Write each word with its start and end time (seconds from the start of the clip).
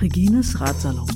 Regines 0.00 0.60
Ratsalon. 0.60 1.06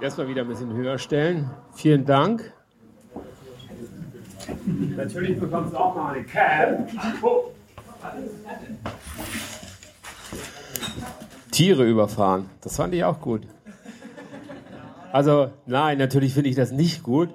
Erstmal 0.00 0.28
wieder 0.28 0.42
ein 0.42 0.48
bisschen 0.48 0.72
höher 0.74 0.98
stellen. 0.98 1.50
Vielen 1.72 2.04
Dank. 2.04 2.52
Natürlich 4.96 5.38
bekommst 5.38 5.72
du 5.72 5.76
auch 5.76 5.94
mal 5.94 6.14
eine 6.14 6.24
Cab. 6.24 6.88
Oh. 7.22 7.50
Tiere 11.50 11.84
überfahren. 11.84 12.50
Das 12.60 12.76
fand 12.76 12.94
ich 12.94 13.04
auch 13.04 13.20
gut. 13.20 13.42
Also 15.12 15.50
nein, 15.66 15.98
natürlich 15.98 16.34
finde 16.34 16.50
ich 16.50 16.56
das 16.56 16.72
nicht 16.72 17.02
gut. 17.02 17.28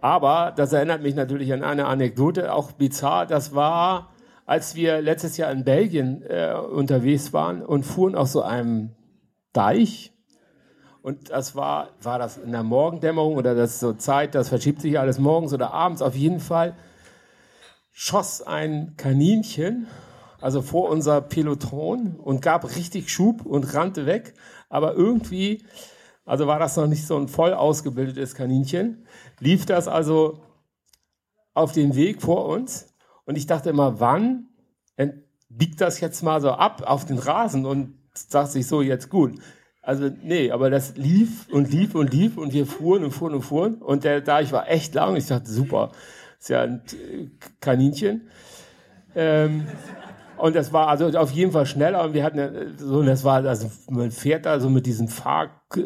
Aber 0.00 0.52
das 0.54 0.72
erinnert 0.72 1.02
mich 1.02 1.14
natürlich 1.14 1.52
an 1.52 1.64
eine 1.64 1.86
Anekdote, 1.86 2.52
auch 2.52 2.72
bizarr. 2.72 3.26
Das 3.26 3.54
war, 3.54 4.12
als 4.46 4.76
wir 4.76 5.00
letztes 5.00 5.36
Jahr 5.36 5.50
in 5.50 5.64
Belgien 5.64 6.22
äh, 6.22 6.54
unterwegs 6.54 7.32
waren 7.32 7.62
und 7.62 7.84
fuhren 7.84 8.14
auf 8.14 8.28
so 8.28 8.42
einem 8.42 8.90
Deich. 9.52 10.13
Und 11.04 11.28
das 11.28 11.54
war, 11.54 11.90
war 12.00 12.18
das 12.18 12.38
in 12.38 12.52
der 12.52 12.62
Morgendämmerung 12.62 13.36
oder 13.36 13.54
das 13.54 13.78
so 13.78 13.92
Zeit, 13.92 14.34
das 14.34 14.48
verschiebt 14.48 14.80
sich 14.80 14.98
alles 14.98 15.18
morgens 15.18 15.52
oder 15.52 15.74
abends. 15.74 16.00
Auf 16.00 16.14
jeden 16.14 16.40
Fall 16.40 16.74
schoss 17.92 18.40
ein 18.40 18.94
Kaninchen 18.96 19.86
also 20.44 20.60
vor 20.60 20.90
unser 20.90 21.22
Peloton 21.22 22.16
und 22.16 22.42
gab 22.42 22.76
richtig 22.76 23.10
Schub 23.10 23.46
und 23.46 23.72
rannte 23.72 24.04
weg. 24.04 24.34
Aber 24.68 24.92
irgendwie, 24.92 25.64
also 26.26 26.46
war 26.46 26.58
das 26.58 26.76
noch 26.76 26.86
nicht 26.86 27.06
so 27.06 27.16
ein 27.16 27.28
voll 27.28 27.54
ausgebildetes 27.54 28.34
Kaninchen, 28.34 29.06
lief 29.40 29.64
das 29.64 29.88
also 29.88 30.42
auf 31.54 31.72
dem 31.72 31.94
Weg 31.94 32.20
vor 32.20 32.44
uns. 32.44 32.94
Und 33.24 33.38
ich 33.38 33.46
dachte 33.46 33.70
immer, 33.70 34.00
wann 34.00 34.50
biegt 35.48 35.80
das 35.80 35.98
jetzt 36.00 36.22
mal 36.22 36.42
so 36.42 36.50
ab 36.50 36.82
auf 36.84 37.06
den 37.06 37.18
Rasen 37.18 37.64
und 37.64 37.94
sagt 38.12 38.50
sich 38.50 38.66
so, 38.66 38.82
jetzt 38.82 39.08
gut. 39.08 39.40
Also 39.84 40.10
nee, 40.22 40.50
aber 40.50 40.70
das 40.70 40.96
lief 40.96 41.46
und 41.50 41.70
lief 41.70 41.94
und 41.94 42.12
lief 42.12 42.38
und 42.38 42.52
wir 42.54 42.66
fuhren 42.66 43.04
und 43.04 43.10
fuhren 43.10 43.34
und 43.34 43.42
fuhren. 43.42 43.74
Und 43.74 44.04
der, 44.04 44.22
da 44.22 44.40
ich 44.40 44.50
war 44.50 44.70
echt 44.70 44.94
lang, 44.94 45.16
ich 45.16 45.26
dachte, 45.26 45.50
super, 45.50 45.92
ist 46.40 46.48
ja 46.48 46.62
ein 46.62 46.82
Kaninchen. 47.60 48.28
Ähm, 49.14 49.66
und 50.36 50.56
das 50.56 50.72
war 50.72 50.88
also 50.88 51.06
auf 51.18 51.30
jeden 51.30 51.52
Fall 51.52 51.66
schneller 51.66 52.02
und 52.02 52.14
wir 52.14 52.24
hatten 52.24 52.74
so, 52.78 53.02
das 53.02 53.24
war, 53.24 53.44
also 53.44 53.70
man 53.88 54.10
fährt 54.10 54.46
da 54.46 54.58
so 54.58 54.68
mit 54.68 54.86
diesem 54.86 55.08
Fahr 55.08 55.62
äh, 55.76 55.80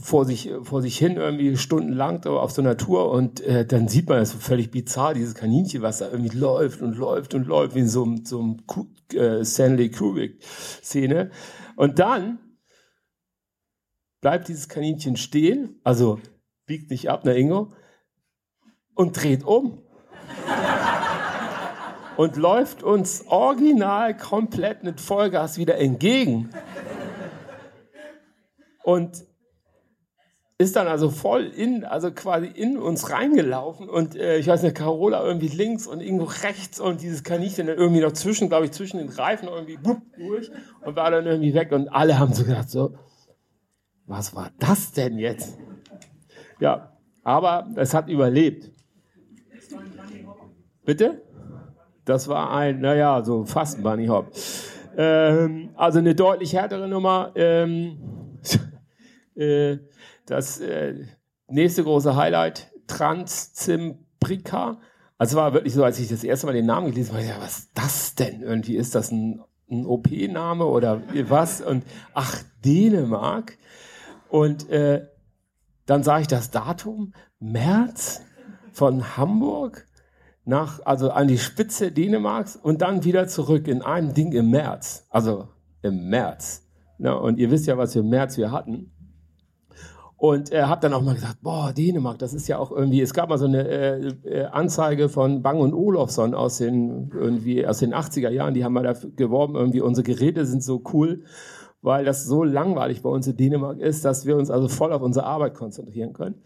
vor 0.00 0.24
sich, 0.24 0.50
vor 0.62 0.80
sich 0.80 0.96
hin 0.96 1.16
irgendwie 1.16 1.56
stundenlang 1.56 2.24
auf 2.24 2.52
so 2.52 2.62
einer 2.62 2.76
Tour 2.76 3.10
und 3.10 3.40
äh, 3.40 3.66
dann 3.66 3.88
sieht 3.88 4.08
man 4.08 4.18
das 4.18 4.30
so 4.30 4.38
völlig 4.38 4.70
bizarr, 4.70 5.14
dieses 5.14 5.34
Kaninchen, 5.34 5.82
was 5.82 5.98
da 5.98 6.10
irgendwie 6.10 6.36
läuft 6.36 6.82
und 6.82 6.96
läuft 6.96 7.34
und 7.34 7.46
läuft, 7.46 7.74
wie 7.74 7.80
in 7.80 7.88
so, 7.88 8.04
einem 8.04 8.24
so 8.24 8.40
einem 8.40 8.56
äh, 9.14 9.44
Stanley 9.44 9.90
Kubrick-Szene. 9.90 11.30
Und 11.74 11.98
dann 11.98 12.38
bleibt 14.20 14.48
dieses 14.48 14.68
Kaninchen 14.68 15.16
stehen, 15.16 15.80
also 15.84 16.20
biegt 16.66 16.90
nicht 16.90 17.10
ab, 17.10 17.24
ne 17.24 17.36
Ingo, 17.36 17.72
und 18.94 19.20
dreht 19.22 19.44
um 19.44 19.82
und 22.16 22.36
läuft 22.36 22.82
uns 22.82 23.24
original 23.28 24.16
komplett 24.16 24.82
mit 24.82 25.00
Vollgas 25.00 25.56
wieder 25.56 25.78
entgegen. 25.78 26.50
Und 28.82 29.24
ist 30.60 30.74
dann 30.74 30.88
also 30.88 31.10
voll 31.10 31.44
in, 31.44 31.84
also 31.84 32.10
quasi 32.10 32.46
in 32.46 32.76
uns 32.76 33.10
reingelaufen 33.10 33.88
und 33.88 34.16
äh, 34.16 34.38
ich 34.38 34.48
weiß 34.48 34.64
nicht, 34.64 34.74
Carola 34.74 35.24
irgendwie 35.24 35.46
links 35.46 35.86
und 35.86 36.00
irgendwo 36.00 36.24
rechts 36.24 36.80
und 36.80 37.00
dieses 37.00 37.22
Kaninchen 37.22 37.68
dann 37.68 37.76
irgendwie 37.76 38.00
noch 38.00 38.12
zwischen, 38.12 38.48
glaube 38.48 38.64
ich, 38.64 38.72
zwischen 38.72 38.98
den 38.98 39.08
Reifen 39.08 39.46
irgendwie 39.46 39.76
bupp, 39.76 40.02
durch 40.16 40.50
und 40.80 40.96
war 40.96 41.12
dann 41.12 41.26
irgendwie 41.26 41.54
weg 41.54 41.70
und 41.70 41.88
alle 41.90 42.18
haben 42.18 42.34
so 42.34 42.42
gedacht, 42.42 42.68
so, 42.68 42.94
was 44.08 44.34
war 44.34 44.50
das 44.58 44.92
denn 44.92 45.18
jetzt? 45.18 45.58
Ja, 46.58 46.92
aber 47.22 47.68
es 47.76 47.94
hat 47.94 48.08
überlebt. 48.08 48.72
Bitte? 50.84 51.22
Das 52.04 52.26
war 52.26 52.50
ein, 52.52 52.80
naja, 52.80 53.22
so 53.22 53.44
fast 53.44 53.76
ein 53.76 53.82
Bunny 53.82 54.06
Hop. 54.06 54.32
Ähm, 54.96 55.70
also 55.76 55.98
eine 55.98 56.14
deutlich 56.14 56.54
härtere 56.54 56.88
Nummer. 56.88 57.32
Ähm, 57.34 58.38
äh, 59.36 59.76
das 60.24 60.58
äh, 60.60 60.94
nächste 61.46 61.84
große 61.84 62.16
Highlight, 62.16 62.72
Transzimbrika. 62.86 64.80
Also 65.18 65.36
war 65.36 65.52
wirklich 65.52 65.74
so, 65.74 65.84
als 65.84 65.98
ich 65.98 66.08
das 66.08 66.24
erste 66.24 66.46
Mal 66.46 66.54
den 66.54 66.66
Namen 66.66 66.90
gelesen 66.90 67.12
habe, 67.14 67.26
ja, 67.26 67.36
was 67.40 67.58
ist 67.58 67.70
das 67.74 68.14
denn? 68.14 68.40
Irgendwie 68.40 68.76
ist 68.76 68.94
das 68.94 69.10
ein, 69.10 69.42
ein 69.70 69.84
OP-Name 69.84 70.64
oder 70.64 71.02
was? 71.28 71.60
Und 71.60 71.84
ach, 72.14 72.42
Dänemark. 72.64 73.58
Und 74.30 74.68
äh, 74.68 75.06
dann 75.86 76.02
sah 76.02 76.20
ich 76.20 76.26
das 76.26 76.50
Datum, 76.50 77.12
März 77.40 78.22
von 78.72 79.16
Hamburg 79.16 79.86
nach, 80.44 80.80
also 80.84 81.10
an 81.10 81.28
die 81.28 81.38
Spitze 81.38 81.92
Dänemarks 81.92 82.56
und 82.56 82.80
dann 82.82 83.04
wieder 83.04 83.28
zurück 83.28 83.68
in 83.68 83.82
einem 83.82 84.14
Ding 84.14 84.32
im 84.32 84.50
März. 84.50 85.06
Also 85.10 85.48
im 85.82 86.08
März. 86.08 86.66
Ja, 86.98 87.12
und 87.12 87.38
ihr 87.38 87.50
wisst 87.50 87.66
ja, 87.66 87.78
was 87.78 87.92
für 87.92 88.00
im 88.00 88.08
März 88.08 88.36
wir 88.38 88.50
hatten. 88.50 88.92
Und 90.16 90.50
er 90.50 90.68
hat 90.68 90.82
dann 90.82 90.94
auch 90.94 91.02
mal 91.02 91.14
gesagt, 91.14 91.42
boah, 91.42 91.72
Dänemark, 91.72 92.18
das 92.18 92.34
ist 92.34 92.48
ja 92.48 92.58
auch 92.58 92.72
irgendwie, 92.72 93.00
es 93.00 93.14
gab 93.14 93.28
mal 93.28 93.38
so 93.38 93.46
eine 93.46 93.68
äh, 93.68 94.06
äh 94.24 94.44
Anzeige 94.46 95.08
von 95.08 95.42
Bang 95.42 95.60
und 95.60 95.72
Olofsson 95.72 96.34
aus 96.34 96.58
den, 96.58 97.12
irgendwie, 97.14 97.64
aus 97.64 97.78
den 97.78 97.94
80er 97.94 98.28
Jahren, 98.28 98.52
die 98.52 98.64
haben 98.64 98.72
mal 98.72 98.82
dafür 98.82 99.10
geworben, 99.10 99.54
irgendwie 99.54 99.80
unsere 99.80 100.02
Geräte 100.02 100.44
sind 100.44 100.64
so 100.64 100.82
cool, 100.92 101.22
weil 101.82 102.04
das 102.04 102.24
so 102.24 102.44
langweilig 102.44 103.02
bei 103.02 103.10
uns 103.10 103.26
in 103.26 103.36
Dänemark 103.36 103.78
ist, 103.78 104.04
dass 104.04 104.26
wir 104.26 104.36
uns 104.36 104.50
also 104.50 104.68
voll 104.68 104.92
auf 104.92 105.02
unsere 105.02 105.26
Arbeit 105.26 105.54
konzentrieren 105.54 106.12
können. 106.12 106.42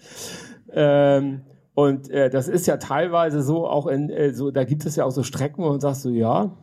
Ähm, 0.71 1.43
und 1.75 2.11
äh, 2.11 2.29
das 2.29 2.49
ist 2.49 2.67
ja 2.67 2.77
teilweise 2.77 3.43
so, 3.43 3.67
auch 3.67 3.87
in, 3.87 4.11
äh, 4.11 4.35
so, 4.35 4.51
da 4.51 4.65
gibt 4.65 4.85
es 4.85 4.97
ja 4.97 5.05
auch 5.05 5.11
so 5.11 5.23
Strecken, 5.23 5.65
wo 5.65 5.71
man 5.71 5.81
sagt 5.81 5.97
so, 5.97 6.11
ja, 6.11 6.57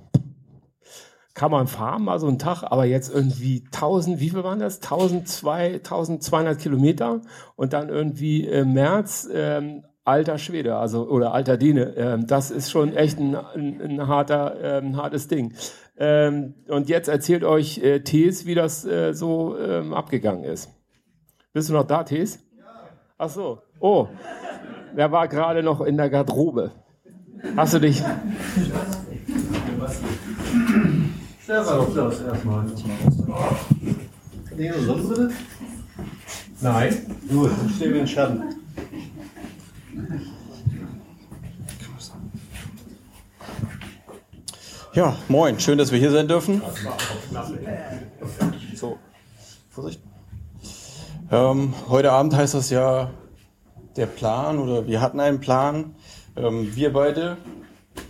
kann 1.33 1.51
man 1.51 1.67
fahren 1.67 2.03
mal 2.03 2.19
so 2.19 2.27
einen 2.27 2.37
Tag, 2.37 2.63
aber 2.63 2.85
jetzt 2.85 3.13
irgendwie 3.13 3.63
1000, 3.65 4.19
wie 4.19 4.29
viel 4.29 4.43
waren 4.43 4.59
das? 4.59 4.81
1002, 4.81 5.75
1200 5.75 6.59
Kilometer 6.59 7.21
und 7.55 7.73
dann 7.73 7.89
irgendwie 7.89 8.45
im 8.45 8.73
März, 8.73 9.27
ähm, 9.33 9.83
alter 10.05 10.37
Schwede, 10.37 10.75
also 10.77 11.07
oder 11.07 11.33
alter 11.33 11.57
Däne. 11.57 11.95
Ähm, 11.95 12.27
das 12.27 12.51
ist 12.51 12.71
schon 12.71 12.95
echt 12.95 13.19
ein, 13.19 13.35
ein, 13.35 13.81
ein 13.81 14.07
harter, 14.07 14.55
ähm, 14.61 14.97
hartes 14.97 15.27
Ding. 15.27 15.53
Ähm, 15.97 16.55
und 16.67 16.89
jetzt 16.89 17.09
erzählt 17.09 17.43
euch 17.43 17.79
äh, 17.79 18.01
Tees, 18.01 18.45
wie 18.45 18.55
das 18.55 18.85
äh, 18.85 19.13
so 19.13 19.57
ähm, 19.57 19.93
abgegangen 19.93 20.43
ist. 20.43 20.69
Bist 21.53 21.69
du 21.69 21.73
noch 21.73 21.85
da, 21.85 22.03
Tees? 22.03 22.39
Ja. 22.57 22.63
Ach 23.17 23.29
so. 23.29 23.61
Oh 23.79 24.07
der 24.95 25.11
war 25.11 25.27
gerade 25.27 25.63
noch 25.63 25.81
in 25.81 25.97
der 25.97 26.09
Garderobe. 26.09 26.71
Hast 27.55 27.73
du 27.73 27.79
dich. 27.79 28.03
Doch 31.47 31.95
das 31.95 32.21
erstmal. 32.21 32.65
Nee, 34.57 34.71
sonst 34.85 35.09
bitte? 35.09 35.31
Nein. 36.61 36.97
Gut, 37.29 37.51
dann 37.57 37.69
stehen 37.69 37.93
wir 37.93 38.01
in 38.01 38.07
Schatten. 38.07 38.43
Ja, 44.93 45.15
moin, 45.27 45.59
schön, 45.59 45.77
dass 45.77 45.91
wir 45.91 45.99
hier 45.99 46.11
sein 46.11 46.27
dürfen. 46.27 46.61
So, 48.75 48.97
Vorsicht. 49.69 50.01
Ähm, 51.31 51.73
heute 51.87 52.11
Abend 52.11 52.35
heißt 52.35 52.55
das 52.55 52.71
ja 52.71 53.11
der 53.95 54.07
Plan 54.07 54.57
oder 54.57 54.87
wir 54.87 54.99
hatten 54.99 55.19
einen 55.19 55.39
Plan. 55.39 55.95
Ähm, 56.35 56.75
wir 56.75 56.91
beide 56.91 57.37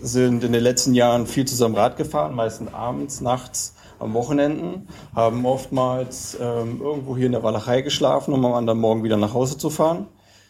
sind 0.02 0.44
in 0.44 0.54
den 0.54 0.64
letzten 0.64 0.94
Jahren 0.94 1.28
viel 1.28 1.46
zusammen 1.46 1.76
Rad 1.76 1.98
gefahren, 1.98 2.34
meistens 2.34 2.74
abends, 2.74 3.20
nachts, 3.20 3.76
am 4.00 4.14
Wochenenden, 4.14 4.88
haben 5.14 5.46
oftmals 5.46 6.38
ähm, 6.40 6.80
irgendwo 6.82 7.18
hier 7.18 7.26
in 7.26 7.34
der 7.34 7.44
Walachei 7.44 7.82
geschlafen, 7.82 8.34
um 8.34 8.46
am 8.46 8.54
anderen 8.54 8.80
Morgen 8.80 9.04
wieder 9.04 9.18
nach 9.18 9.34
Hause 9.34 9.58
zu 9.58 9.70
fahren. 9.70 10.08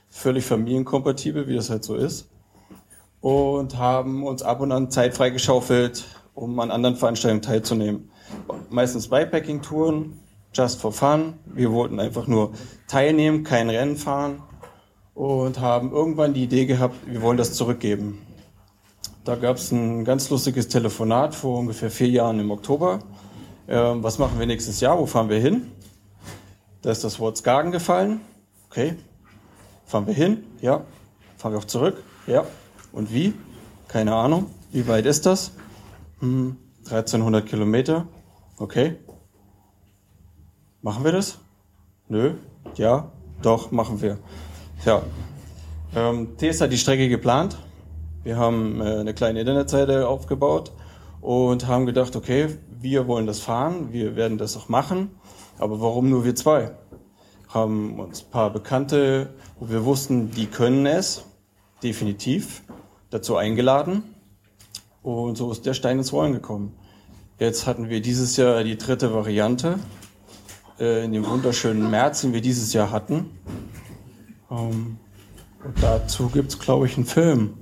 Völlig 0.09 0.45
familienkompatibel, 0.45 1.47
wie 1.47 1.55
das 1.55 1.69
halt 1.69 1.83
so 1.83 1.95
ist. 1.95 2.29
Und 3.21 3.77
haben 3.77 4.25
uns 4.25 4.41
ab 4.41 4.61
und 4.61 4.71
an 4.71 4.89
Zeit 4.91 5.15
freigeschaufelt, 5.15 6.05
um 6.33 6.59
an 6.59 6.71
anderen 6.71 6.95
Veranstaltungen 6.95 7.41
teilzunehmen. 7.41 8.09
Meistens 8.69 9.09
Bikepacking-Touren, 9.09 10.19
just 10.53 10.81
for 10.81 10.91
fun. 10.91 11.33
Wir 11.45 11.71
wollten 11.71 11.99
einfach 11.99 12.27
nur 12.27 12.53
teilnehmen, 12.87 13.43
kein 13.43 13.69
Rennen 13.69 13.97
fahren 13.97 14.41
und 15.13 15.59
haben 15.59 15.91
irgendwann 15.91 16.33
die 16.33 16.43
Idee 16.43 16.65
gehabt, 16.65 16.95
wir 17.05 17.21
wollen 17.21 17.37
das 17.37 17.53
zurückgeben. 17.53 18.19
Da 19.25 19.35
gab 19.35 19.57
es 19.57 19.71
ein 19.71 20.05
ganz 20.05 20.29
lustiges 20.29 20.69
Telefonat 20.69 21.35
vor 21.35 21.59
ungefähr 21.59 21.91
vier 21.91 22.07
Jahren 22.07 22.39
im 22.39 22.51
Oktober. 22.51 22.99
Ähm, 23.67 24.01
was 24.01 24.17
machen 24.17 24.39
wir 24.39 24.45
nächstes 24.45 24.79
Jahr? 24.79 24.97
Wo 24.97 25.05
fahren 25.05 25.29
wir 25.29 25.39
hin? 25.39 25.71
Da 26.81 26.91
ist 26.91 27.03
das 27.03 27.19
Wort 27.19 27.37
Skagen 27.37 27.71
gefallen. 27.71 28.21
Okay. 28.69 28.95
Fahren 29.89 30.05
wir 30.05 30.13
hin? 30.13 30.43
Ja. 30.61 30.85
Fahren 31.35 31.53
wir 31.53 31.57
auch 31.57 31.65
zurück? 31.65 32.03
Ja. 32.27 32.45
Und 32.91 33.11
wie? 33.11 33.33
Keine 33.87 34.13
Ahnung. 34.13 34.45
Wie 34.71 34.87
weit 34.87 35.07
ist 35.07 35.25
das? 35.25 35.53
Hm, 36.19 36.57
1300 36.85 37.47
Kilometer. 37.47 38.05
Okay. 38.59 38.97
Machen 40.83 41.03
wir 41.03 41.11
das? 41.11 41.39
Nö. 42.07 42.35
Ja. 42.75 43.11
Doch, 43.41 43.71
machen 43.71 43.99
wir. 43.99 44.19
Ja. 44.85 45.01
Ähm, 45.95 46.37
TS 46.37 46.61
hat 46.61 46.71
die 46.71 46.77
Strecke 46.77 47.09
geplant. 47.09 47.57
Wir 48.21 48.37
haben 48.37 48.81
äh, 48.81 48.99
eine 48.99 49.15
kleine 49.15 49.39
Internetseite 49.39 50.07
aufgebaut 50.07 50.71
und 51.19 51.65
haben 51.65 51.87
gedacht, 51.87 52.15
okay, 52.15 52.59
wir 52.79 53.07
wollen 53.07 53.25
das 53.25 53.39
fahren, 53.39 53.91
wir 53.91 54.15
werden 54.15 54.37
das 54.37 54.55
auch 54.55 54.69
machen, 54.69 55.09
aber 55.57 55.81
warum 55.81 56.11
nur 56.11 56.25
wir 56.25 56.35
zwei? 56.35 56.77
Haben 57.49 57.99
uns 57.99 58.23
ein 58.23 58.31
paar 58.31 58.51
Bekannte, 58.51 59.33
wo 59.59 59.69
wir 59.69 59.83
wussten, 59.83 60.31
die 60.31 60.45
können 60.45 60.85
es, 60.85 61.25
definitiv, 61.83 62.63
dazu 63.09 63.35
eingeladen 63.35 64.03
und 65.01 65.37
so 65.37 65.51
ist 65.51 65.65
der 65.65 65.73
Stein 65.73 65.97
ins 65.97 66.13
Rollen 66.13 66.33
gekommen. 66.33 66.73
Jetzt 67.39 67.65
hatten 67.67 67.89
wir 67.89 68.01
dieses 68.01 68.37
Jahr 68.37 68.63
die 68.63 68.77
dritte 68.77 69.13
Variante, 69.13 69.79
äh, 70.79 71.05
in 71.05 71.13
dem 71.13 71.25
wunderschönen 71.25 71.89
März, 71.89 72.21
den 72.21 72.33
wir 72.33 72.41
dieses 72.41 72.73
Jahr 72.73 72.91
hatten. 72.91 73.29
Ähm, 74.51 74.97
und 75.63 75.81
dazu 75.83 76.29
gibt 76.29 76.49
es, 76.49 76.59
glaube 76.59 76.85
ich, 76.85 76.97
einen 76.97 77.05
Film. 77.05 77.53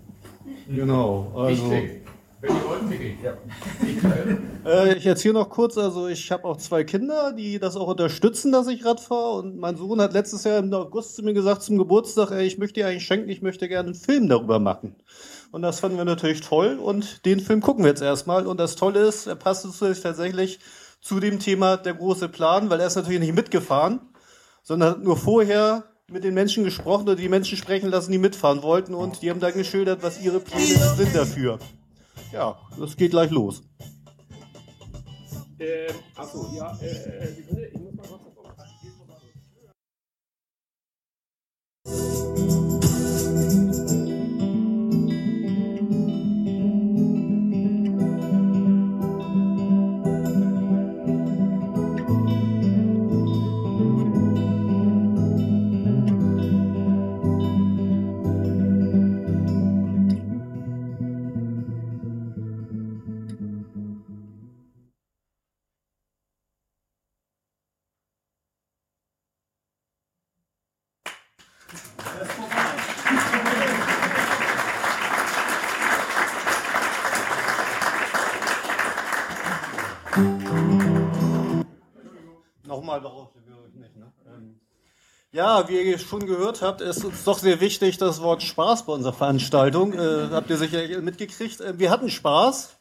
Genau, 0.67 1.31
also. 1.35 1.69
Wenn 1.69 2.06
Äh, 4.65 4.97
ich 4.97 5.05
erzähle 5.05 5.35
noch 5.35 5.49
kurz, 5.49 5.77
also 5.77 6.09
ich 6.09 6.29
habe 6.29 6.43
auch 6.43 6.57
zwei 6.57 6.83
Kinder, 6.83 7.31
die 7.31 7.57
das 7.57 7.77
auch 7.77 7.87
unterstützen, 7.87 8.51
dass 8.51 8.67
ich 8.67 8.83
Rad 8.83 8.99
fahre. 8.99 9.39
Und 9.39 9.57
mein 9.57 9.77
Sohn 9.77 10.01
hat 10.01 10.11
letztes 10.11 10.43
Jahr 10.43 10.59
im 10.59 10.73
August 10.73 11.15
zu 11.15 11.23
mir 11.23 11.33
gesagt 11.33 11.63
zum 11.63 11.77
Geburtstag, 11.77 12.31
ey, 12.31 12.45
ich 12.45 12.57
möchte 12.57 12.81
dir 12.81 12.87
eigentlich 12.87 13.05
schenken, 13.05 13.29
ich 13.29 13.41
möchte 13.41 13.69
gerne 13.69 13.87
einen 13.87 13.95
Film 13.95 14.27
darüber 14.27 14.59
machen. 14.59 14.95
Und 15.51 15.61
das 15.61 15.79
fanden 15.79 15.97
wir 15.97 16.03
natürlich 16.03 16.41
toll 16.41 16.79
und 16.79 17.25
den 17.25 17.39
Film 17.39 17.61
gucken 17.61 17.85
wir 17.85 17.91
jetzt 17.91 18.01
erstmal. 18.01 18.45
Und 18.45 18.59
das 18.59 18.75
Tolle 18.75 19.07
ist, 19.07 19.27
er 19.27 19.35
passt 19.35 19.65
natürlich 19.65 20.01
tatsächlich 20.01 20.59
zu 20.99 21.21
dem 21.21 21.39
Thema 21.39 21.77
der 21.77 21.93
große 21.93 22.27
Plan, 22.27 22.69
weil 22.69 22.81
er 22.81 22.87
ist 22.87 22.97
natürlich 22.97 23.21
nicht 23.21 23.35
mitgefahren, 23.35 24.01
sondern 24.63 24.91
hat 24.91 25.03
nur 25.03 25.15
vorher 25.15 25.85
mit 26.11 26.25
den 26.25 26.33
Menschen 26.33 26.65
gesprochen 26.65 27.03
oder 27.03 27.15
die 27.15 27.29
Menschen 27.29 27.57
sprechen 27.57 27.89
lassen, 27.89 28.11
die 28.11 28.17
mitfahren 28.17 28.63
wollten 28.63 28.93
und 28.93 29.21
die 29.21 29.29
haben 29.29 29.39
dann 29.39 29.53
geschildert, 29.53 30.03
was 30.03 30.21
ihre 30.21 30.41
Pläne 30.41 30.93
sind 30.97 31.15
dafür. 31.15 31.59
Ja, 32.31 32.57
das 32.77 32.95
geht 32.95 33.11
gleich 33.11 33.31
los. 33.31 33.63
Ähm, 35.59 35.95
achso, 36.15 36.49
ja, 36.55 36.77
äh, 36.81 37.33
Sekunde, 37.33 37.67
ich 37.67 37.79
muss 37.79 37.93
mal 37.95 38.07
kurz 38.07 38.23
davon. 38.23 38.47
Ja, 85.33 85.67
wie 85.67 85.81
ihr 85.81 85.99
schon 85.99 86.25
gehört 86.25 86.61
habt, 86.61 86.79
ist 86.79 87.03
uns 87.03 87.25
doch 87.25 87.37
sehr 87.37 87.59
wichtig 87.59 87.97
das 87.97 88.21
Wort 88.21 88.43
Spaß 88.43 88.85
bei 88.85 88.93
unserer 88.93 89.11
Veranstaltung. 89.11 89.91
Äh, 89.91 90.29
habt 90.31 90.49
ihr 90.49 90.55
sicher 90.55 91.01
mitgekriegt. 91.01 91.59
Äh, 91.59 91.77
wir 91.77 91.91
hatten 91.91 92.09
Spaß. 92.09 92.77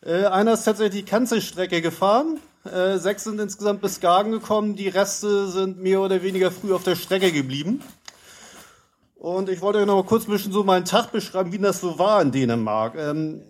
Äh, 0.00 0.24
einer 0.24 0.54
ist 0.54 0.64
tatsächlich 0.64 1.04
die 1.04 1.10
Kanzelstrecke 1.10 1.82
gefahren. 1.82 2.40
Äh, 2.64 2.96
sechs 2.96 3.24
sind 3.24 3.38
insgesamt 3.38 3.82
bis 3.82 3.96
Skagen 3.96 4.32
gekommen. 4.32 4.76
Die 4.76 4.88
Reste 4.88 5.46
sind 5.48 5.78
mehr 5.78 6.00
oder 6.00 6.22
weniger 6.22 6.50
früh 6.50 6.72
auf 6.72 6.84
der 6.84 6.96
Strecke 6.96 7.30
geblieben. 7.32 7.82
Und 9.16 9.50
ich 9.50 9.60
wollte 9.60 9.80
euch 9.80 9.86
noch 9.86 9.96
mal 9.96 10.04
kurz 10.04 10.26
ein 10.26 10.32
bisschen 10.32 10.52
so 10.52 10.64
meinen 10.64 10.86
Tag 10.86 11.12
beschreiben, 11.12 11.52
wie 11.52 11.58
das 11.58 11.82
so 11.82 11.98
war 11.98 12.22
in 12.22 12.32
Dänemark. 12.32 12.94
Ähm, 12.94 13.42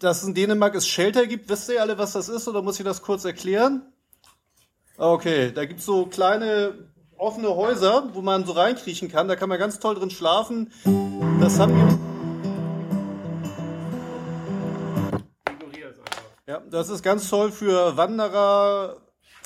dass 0.00 0.22
es 0.22 0.28
in 0.28 0.34
Dänemark 0.34 0.74
es 0.74 0.88
Shelter 0.88 1.28
gibt, 1.28 1.48
wisst 1.48 1.68
ihr 1.68 1.80
alle, 1.80 1.98
was 1.98 2.14
das 2.14 2.28
ist, 2.28 2.48
oder 2.48 2.62
muss 2.62 2.80
ich 2.80 2.84
das 2.84 3.02
kurz 3.02 3.24
erklären? 3.24 3.82
Okay, 4.96 5.52
da 5.52 5.64
gibt's 5.66 5.86
so 5.86 6.06
kleine 6.06 6.89
offene 7.20 7.54
Häuser, 7.54 8.08
wo 8.14 8.22
man 8.22 8.46
so 8.46 8.52
reinkriechen 8.52 9.10
kann. 9.10 9.28
Da 9.28 9.36
kann 9.36 9.48
man 9.48 9.58
ganz 9.58 9.78
toll 9.78 9.94
drin 9.94 10.10
schlafen. 10.10 10.72
Das 11.40 11.58
haben 11.58 11.76
wir. 11.76 11.98
Ja, 16.46 16.62
das 16.68 16.88
ist 16.88 17.02
ganz 17.02 17.28
toll 17.28 17.52
für 17.52 17.96
Wanderer, 17.96 18.96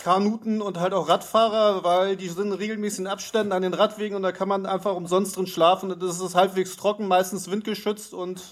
Kanuten 0.02 0.62
und 0.62 0.80
halt 0.80 0.94
auch 0.94 1.08
Radfahrer, 1.08 1.84
weil 1.84 2.16
die 2.16 2.28
sind 2.28 2.46
in 2.46 2.52
regelmäßigen 2.52 3.06
Abständen 3.06 3.52
an 3.52 3.62
den 3.62 3.74
Radwegen 3.74 4.16
und 4.16 4.22
da 4.22 4.32
kann 4.32 4.48
man 4.48 4.64
einfach 4.64 4.94
umsonst 4.94 5.36
drin 5.36 5.46
schlafen. 5.46 5.94
Das 5.98 6.20
ist 6.20 6.34
halbwegs 6.34 6.76
trocken, 6.76 7.06
meistens 7.08 7.50
windgeschützt 7.50 8.14
und 8.14 8.42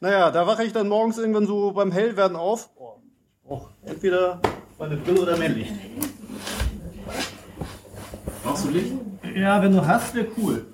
naja, 0.00 0.30
da 0.30 0.46
wache 0.46 0.64
ich 0.64 0.72
dann 0.72 0.88
morgens 0.88 1.18
irgendwann 1.18 1.46
so 1.46 1.72
beim 1.72 1.92
Hellwerden 1.92 2.36
auf. 2.36 2.70
Oh, 3.44 3.62
entweder 3.84 4.40
meine 4.78 4.96
Brille 4.96 5.20
oder 5.22 5.36
mein 5.36 5.54
Licht. 5.54 5.72
Brauchst 8.58 8.74
du 8.74 8.76
Licht? 8.76 8.92
Ja, 9.36 9.62
wenn 9.62 9.72
du 9.72 9.86
hast, 9.86 10.16
wäre 10.16 10.26
cool. 10.36 10.66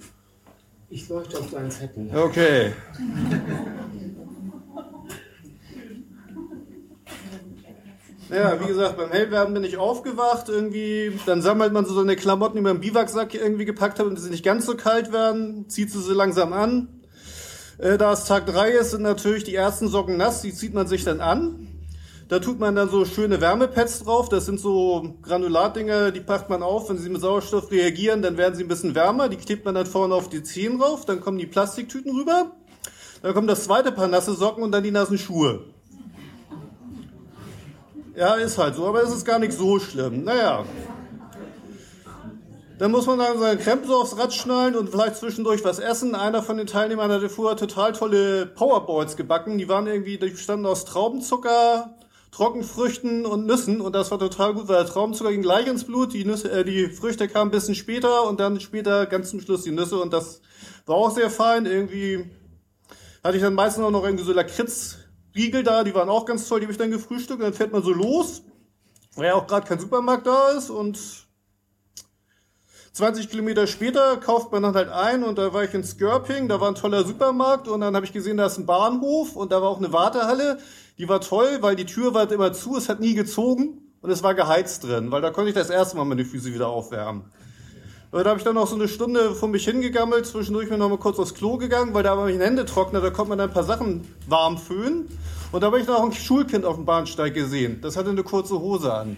Ich 0.88 1.06
leuchte 1.10 1.38
auf 1.38 1.50
deinen 1.50 1.70
Zettel. 1.70 2.08
Okay. 2.14 2.72
Ja, 8.30 8.58
wie 8.58 8.66
gesagt, 8.66 8.96
beim 8.96 9.10
Hellwerden 9.10 9.52
bin 9.52 9.64
ich 9.64 9.76
aufgewacht, 9.76 10.48
irgendwie, 10.48 11.12
dann 11.26 11.42
sammelt 11.42 11.74
man 11.74 11.84
so 11.84 11.94
seine 11.94 12.16
Klamotten, 12.16 12.56
die 12.56 12.62
man 12.62 12.76
im 12.76 12.80
Biwaksack 12.80 13.34
irgendwie 13.34 13.66
gepackt 13.66 13.98
hat, 13.98 14.06
damit 14.06 14.18
sie 14.18 14.30
nicht 14.30 14.44
ganz 14.44 14.64
so 14.64 14.76
kalt 14.76 15.12
werden, 15.12 15.68
zieht 15.68 15.90
sie 15.90 16.00
so 16.00 16.14
langsam 16.14 16.54
an. 16.54 16.88
Äh, 17.76 17.98
da 17.98 18.12
es 18.12 18.24
Tag 18.24 18.46
3 18.46 18.70
ist, 18.70 18.92
sind 18.92 19.02
natürlich 19.02 19.44
die 19.44 19.54
ersten 19.54 19.88
Socken 19.88 20.16
nass, 20.16 20.40
die 20.40 20.54
zieht 20.54 20.72
man 20.72 20.86
sich 20.86 21.04
dann 21.04 21.20
an. 21.20 21.63
Da 22.28 22.38
tut 22.38 22.58
man 22.58 22.74
dann 22.74 22.88
so 22.88 23.04
schöne 23.04 23.40
Wärmepads 23.40 24.04
drauf. 24.04 24.28
Das 24.28 24.46
sind 24.46 24.58
so 24.58 25.16
Granulatdinger, 25.22 26.10
die 26.10 26.20
packt 26.20 26.48
man 26.48 26.62
auf. 26.62 26.88
Wenn 26.88 26.98
sie 26.98 27.10
mit 27.10 27.20
Sauerstoff 27.20 27.70
reagieren, 27.70 28.22
dann 28.22 28.38
werden 28.38 28.54
sie 28.54 28.64
ein 28.64 28.68
bisschen 28.68 28.94
wärmer. 28.94 29.28
Die 29.28 29.36
klebt 29.36 29.64
man 29.64 29.74
dann 29.74 29.86
vorne 29.86 30.14
auf 30.14 30.30
die 30.30 30.42
Zehen 30.42 30.78
drauf. 30.78 31.04
Dann 31.04 31.20
kommen 31.20 31.38
die 31.38 31.46
Plastiktüten 31.46 32.16
rüber. 32.16 32.52
Dann 33.22 33.34
kommt 33.34 33.50
das 33.50 33.64
zweite 33.64 33.92
Paar 33.92 34.08
nasse 34.08 34.34
Socken 34.34 34.64
und 34.64 34.72
dann 34.72 34.82
die 34.82 34.90
nassen 34.90 35.18
Schuhe. 35.18 35.64
Ja, 38.16 38.34
ist 38.34 38.58
halt 38.58 38.76
so, 38.76 38.86
aber 38.86 39.02
es 39.02 39.10
ist 39.10 39.24
gar 39.24 39.38
nicht 39.38 39.52
so 39.52 39.78
schlimm. 39.78 40.24
Naja. 40.24 40.64
Dann 42.78 42.90
muss 42.90 43.06
man 43.06 43.18
dann 43.18 43.38
seinen 43.38 43.58
Krempel 43.60 43.88
so 43.88 44.00
aufs 44.00 44.18
Rad 44.18 44.32
schnallen 44.32 44.76
und 44.76 44.90
vielleicht 44.90 45.16
zwischendurch 45.16 45.64
was 45.64 45.78
essen. 45.78 46.14
Einer 46.14 46.42
von 46.42 46.56
den 46.56 46.66
Teilnehmern 46.66 47.10
hatte 47.10 47.28
vorher 47.28 47.56
total 47.56 47.92
tolle 47.92 48.46
Powerballs 48.46 49.16
gebacken. 49.16 49.58
Die 49.58 49.68
waren 49.68 49.86
irgendwie, 49.86 50.18
die 50.18 50.30
bestanden 50.30 50.66
aus 50.66 50.84
Traubenzucker, 50.84 51.94
Trockenfrüchten 52.34 53.26
und 53.26 53.46
Nüssen. 53.46 53.80
Und 53.80 53.94
das 53.94 54.10
war 54.10 54.18
total 54.18 54.54
gut, 54.54 54.66
weil 54.66 54.82
der 54.82 54.92
Traubenzucker 54.92 55.30
ging 55.30 55.42
gleich 55.42 55.68
ins 55.68 55.84
Blut, 55.84 56.12
die, 56.12 56.24
Nüsse, 56.24 56.50
äh, 56.50 56.64
die 56.64 56.88
Früchte 56.88 57.28
kamen 57.28 57.50
ein 57.50 57.52
bisschen 57.52 57.76
später 57.76 58.26
und 58.26 58.40
dann 58.40 58.58
später 58.58 59.06
ganz 59.06 59.30
zum 59.30 59.40
Schluss 59.40 59.62
die 59.62 59.70
Nüsse. 59.70 60.00
Und 60.00 60.12
das 60.12 60.40
war 60.84 60.96
auch 60.96 61.14
sehr 61.14 61.30
fein. 61.30 61.64
Irgendwie 61.64 62.28
hatte 63.22 63.36
ich 63.36 63.42
dann 63.42 63.54
meistens 63.54 63.84
auch 63.84 63.92
noch 63.92 64.02
irgendwie 64.02 64.24
so 64.24 64.32
Lakritzriegel 64.32 65.62
da, 65.62 65.84
die 65.84 65.94
waren 65.94 66.08
auch 66.08 66.26
ganz 66.26 66.48
toll, 66.48 66.58
die 66.58 66.66
habe 66.66 66.72
ich 66.72 66.78
dann 66.78 66.90
gefrühstückt. 66.90 67.38
Und 67.38 67.44
dann 67.44 67.54
fährt 67.54 67.72
man 67.72 67.84
so 67.84 67.92
los, 67.92 68.42
weil 69.14 69.26
ja 69.26 69.34
auch 69.34 69.46
gerade 69.46 69.68
kein 69.68 69.78
Supermarkt 69.78 70.26
da 70.26 70.50
ist. 70.50 70.70
Und 70.70 71.23
20 72.94 73.28
Kilometer 73.28 73.66
später 73.66 74.18
kauft 74.18 74.52
man 74.52 74.62
dann 74.62 74.76
halt 74.76 74.88
ein 74.88 75.24
und 75.24 75.36
da 75.36 75.52
war 75.52 75.64
ich 75.64 75.74
in 75.74 75.82
Skirping, 75.82 76.46
da 76.46 76.60
war 76.60 76.68
ein 76.68 76.76
toller 76.76 77.04
Supermarkt 77.04 77.66
und 77.66 77.80
dann 77.80 77.96
habe 77.96 78.06
ich 78.06 78.12
gesehen, 78.12 78.36
da 78.36 78.46
ist 78.46 78.56
ein 78.56 78.66
Bahnhof 78.66 79.34
und 79.34 79.50
da 79.50 79.60
war 79.60 79.68
auch 79.68 79.78
eine 79.78 79.92
Wartehalle. 79.92 80.58
Die 80.96 81.08
war 81.08 81.20
toll, 81.20 81.58
weil 81.60 81.74
die 81.74 81.86
Tür 81.86 82.14
war 82.14 82.30
immer 82.30 82.52
zu, 82.52 82.76
es 82.76 82.88
hat 82.88 83.00
nie 83.00 83.14
gezogen 83.14 83.82
und 84.00 84.10
es 84.10 84.22
war 84.22 84.36
geheizt 84.36 84.84
drin, 84.84 85.10
weil 85.10 85.22
da 85.22 85.30
konnte 85.30 85.48
ich 85.48 85.56
das 85.56 85.70
erste 85.70 85.96
Mal 85.96 86.04
meine 86.04 86.24
Füße 86.24 86.54
wieder 86.54 86.68
aufwärmen. 86.68 87.24
Da 88.12 88.24
habe 88.24 88.38
ich 88.38 88.44
dann 88.44 88.54
noch 88.54 88.68
so 88.68 88.76
eine 88.76 88.86
Stunde 88.86 89.34
vor 89.34 89.48
mich 89.48 89.64
hingegammelt, 89.64 90.24
zwischendurch 90.24 90.68
bin 90.68 90.74
ich 90.74 90.78
noch 90.78 90.88
mal 90.88 90.98
kurz 90.98 91.18
aufs 91.18 91.34
Klo 91.34 91.56
gegangen, 91.56 91.94
weil 91.94 92.04
da 92.04 92.16
war 92.16 92.28
ich 92.28 92.38
Hände 92.38 92.64
trocknet, 92.64 93.02
da 93.02 93.10
konnte 93.10 93.30
man 93.30 93.38
dann 93.38 93.50
ein 93.50 93.54
paar 93.54 93.64
Sachen 93.64 94.06
warm 94.28 94.56
föhnen. 94.56 95.08
Und 95.54 95.60
da 95.60 95.68
habe 95.68 95.78
ich 95.78 95.86
noch 95.86 96.02
ein 96.02 96.12
Schulkind 96.12 96.64
auf 96.64 96.74
dem 96.74 96.84
Bahnsteig 96.84 97.32
gesehen. 97.32 97.78
Das 97.80 97.96
hatte 97.96 98.10
eine 98.10 98.24
kurze 98.24 98.58
Hose 98.58 98.92
an. 98.92 99.16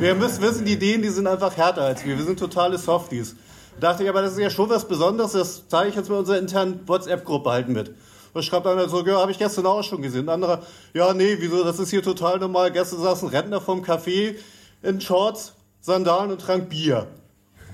Wir 0.00 0.16
müssen 0.16 0.42
wissen, 0.42 0.64
die 0.64 0.72
Ideen, 0.72 1.00
die 1.00 1.10
sind 1.10 1.28
einfach 1.28 1.56
härter 1.56 1.82
als 1.82 2.04
wir. 2.04 2.18
Wir 2.18 2.24
sind 2.24 2.40
totale 2.40 2.76
Softies. 2.76 3.36
Da 3.78 3.92
dachte 3.92 4.02
ich, 4.02 4.08
aber 4.08 4.20
das 4.20 4.32
ist 4.32 4.40
ja 4.40 4.50
schon 4.50 4.68
was 4.68 4.88
Besonderes, 4.88 5.30
das 5.30 5.68
zeige 5.68 5.90
ich 5.90 5.94
jetzt 5.94 6.08
mit 6.08 6.18
unserer 6.18 6.38
internen 6.38 6.80
WhatsApp-Gruppe 6.88 7.50
halt 7.50 7.68
mit. 7.68 7.94
Da 8.34 8.42
schreibt 8.42 8.66
einer 8.66 8.88
so, 8.88 9.06
ja, 9.06 9.20
habe 9.20 9.30
ich 9.30 9.38
gestern 9.38 9.64
auch 9.66 9.84
schon 9.84 10.02
gesehen. 10.02 10.28
Ein 10.28 10.42
anderer, 10.42 10.62
ja, 10.92 11.14
nee, 11.14 11.36
wieso, 11.38 11.62
das 11.62 11.78
ist 11.78 11.90
hier 11.90 12.02
total 12.02 12.40
normal. 12.40 12.72
Gestern 12.72 13.02
saß 13.02 13.22
ein 13.22 13.28
Rentner 13.28 13.60
vom 13.60 13.84
Café 13.84 14.34
in 14.82 15.00
Shorts, 15.00 15.52
Sandalen 15.80 16.32
und 16.32 16.40
trank 16.40 16.68
Bier. 16.68 17.06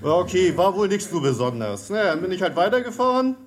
Okay, 0.03 0.55
war 0.55 0.75
wohl 0.75 0.87
nichts 0.87 1.09
so 1.09 1.19
Besonderes. 1.19 1.89
Naja, 1.89 2.11
dann 2.11 2.21
bin 2.21 2.31
ich 2.31 2.43
halt 2.43 2.55
weitergefahren 2.55 3.37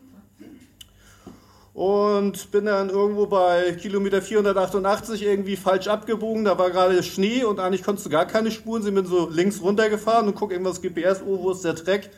und 1.76 2.52
bin 2.52 2.64
dann 2.64 2.88
irgendwo 2.88 3.26
bei 3.26 3.72
Kilometer 3.72 4.22
488 4.22 5.22
irgendwie 5.22 5.56
falsch 5.56 5.88
abgebogen. 5.88 6.46
Da 6.46 6.56
war 6.56 6.70
gerade 6.70 7.02
Schnee 7.02 7.44
und 7.44 7.60
eigentlich 7.60 7.82
konntest 7.82 8.06
du 8.06 8.10
gar 8.10 8.24
keine 8.24 8.50
Spuren 8.50 8.82
sehen. 8.82 8.94
Bin 8.94 9.04
so 9.04 9.28
links 9.28 9.60
runtergefahren 9.60 10.26
und 10.26 10.34
guck 10.36 10.52
irgendwas 10.52 10.80
GPS, 10.80 11.20
oh, 11.26 11.42
wo 11.42 11.50
ist 11.50 11.64
der 11.66 11.74
Dreck? 11.74 12.08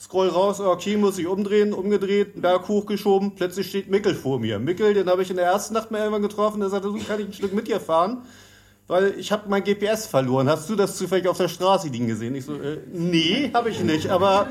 Scroll 0.00 0.28
raus, 0.28 0.60
okay, 0.60 0.96
muss 0.96 1.18
ich 1.18 1.26
umdrehen, 1.26 1.72
umgedreht, 1.72 2.40
Berg 2.40 2.68
hochgeschoben, 2.68 3.34
plötzlich 3.34 3.68
steht 3.68 3.90
Mickel 3.90 4.14
vor 4.14 4.38
mir. 4.38 4.60
Mickel, 4.60 4.94
den 4.94 5.10
habe 5.10 5.22
ich 5.22 5.30
in 5.30 5.36
der 5.36 5.46
ersten 5.46 5.74
Nacht 5.74 5.90
mal 5.90 5.98
irgendwann 5.98 6.22
getroffen, 6.22 6.60
der 6.60 6.70
sagte, 6.70 6.88
so 6.88 6.94
kann 6.94 7.20
ich 7.20 7.26
ein 7.26 7.32
Stück 7.32 7.52
mit 7.52 7.66
dir 7.66 7.80
fahren, 7.80 8.22
weil 8.86 9.18
ich 9.18 9.32
habe 9.32 9.48
mein 9.48 9.64
GPS 9.64 10.06
verloren. 10.06 10.48
Hast 10.48 10.70
du 10.70 10.76
das 10.76 10.96
zufällig 10.96 11.26
auf 11.26 11.36
der 11.36 11.48
Straße 11.48 11.88
liegen 11.88 12.06
gesehen? 12.06 12.36
Ich 12.36 12.44
so, 12.44 12.54
äh, 12.54 12.78
nee, 12.92 13.50
habe 13.52 13.70
ich 13.70 13.82
nicht, 13.82 14.08
aber 14.08 14.46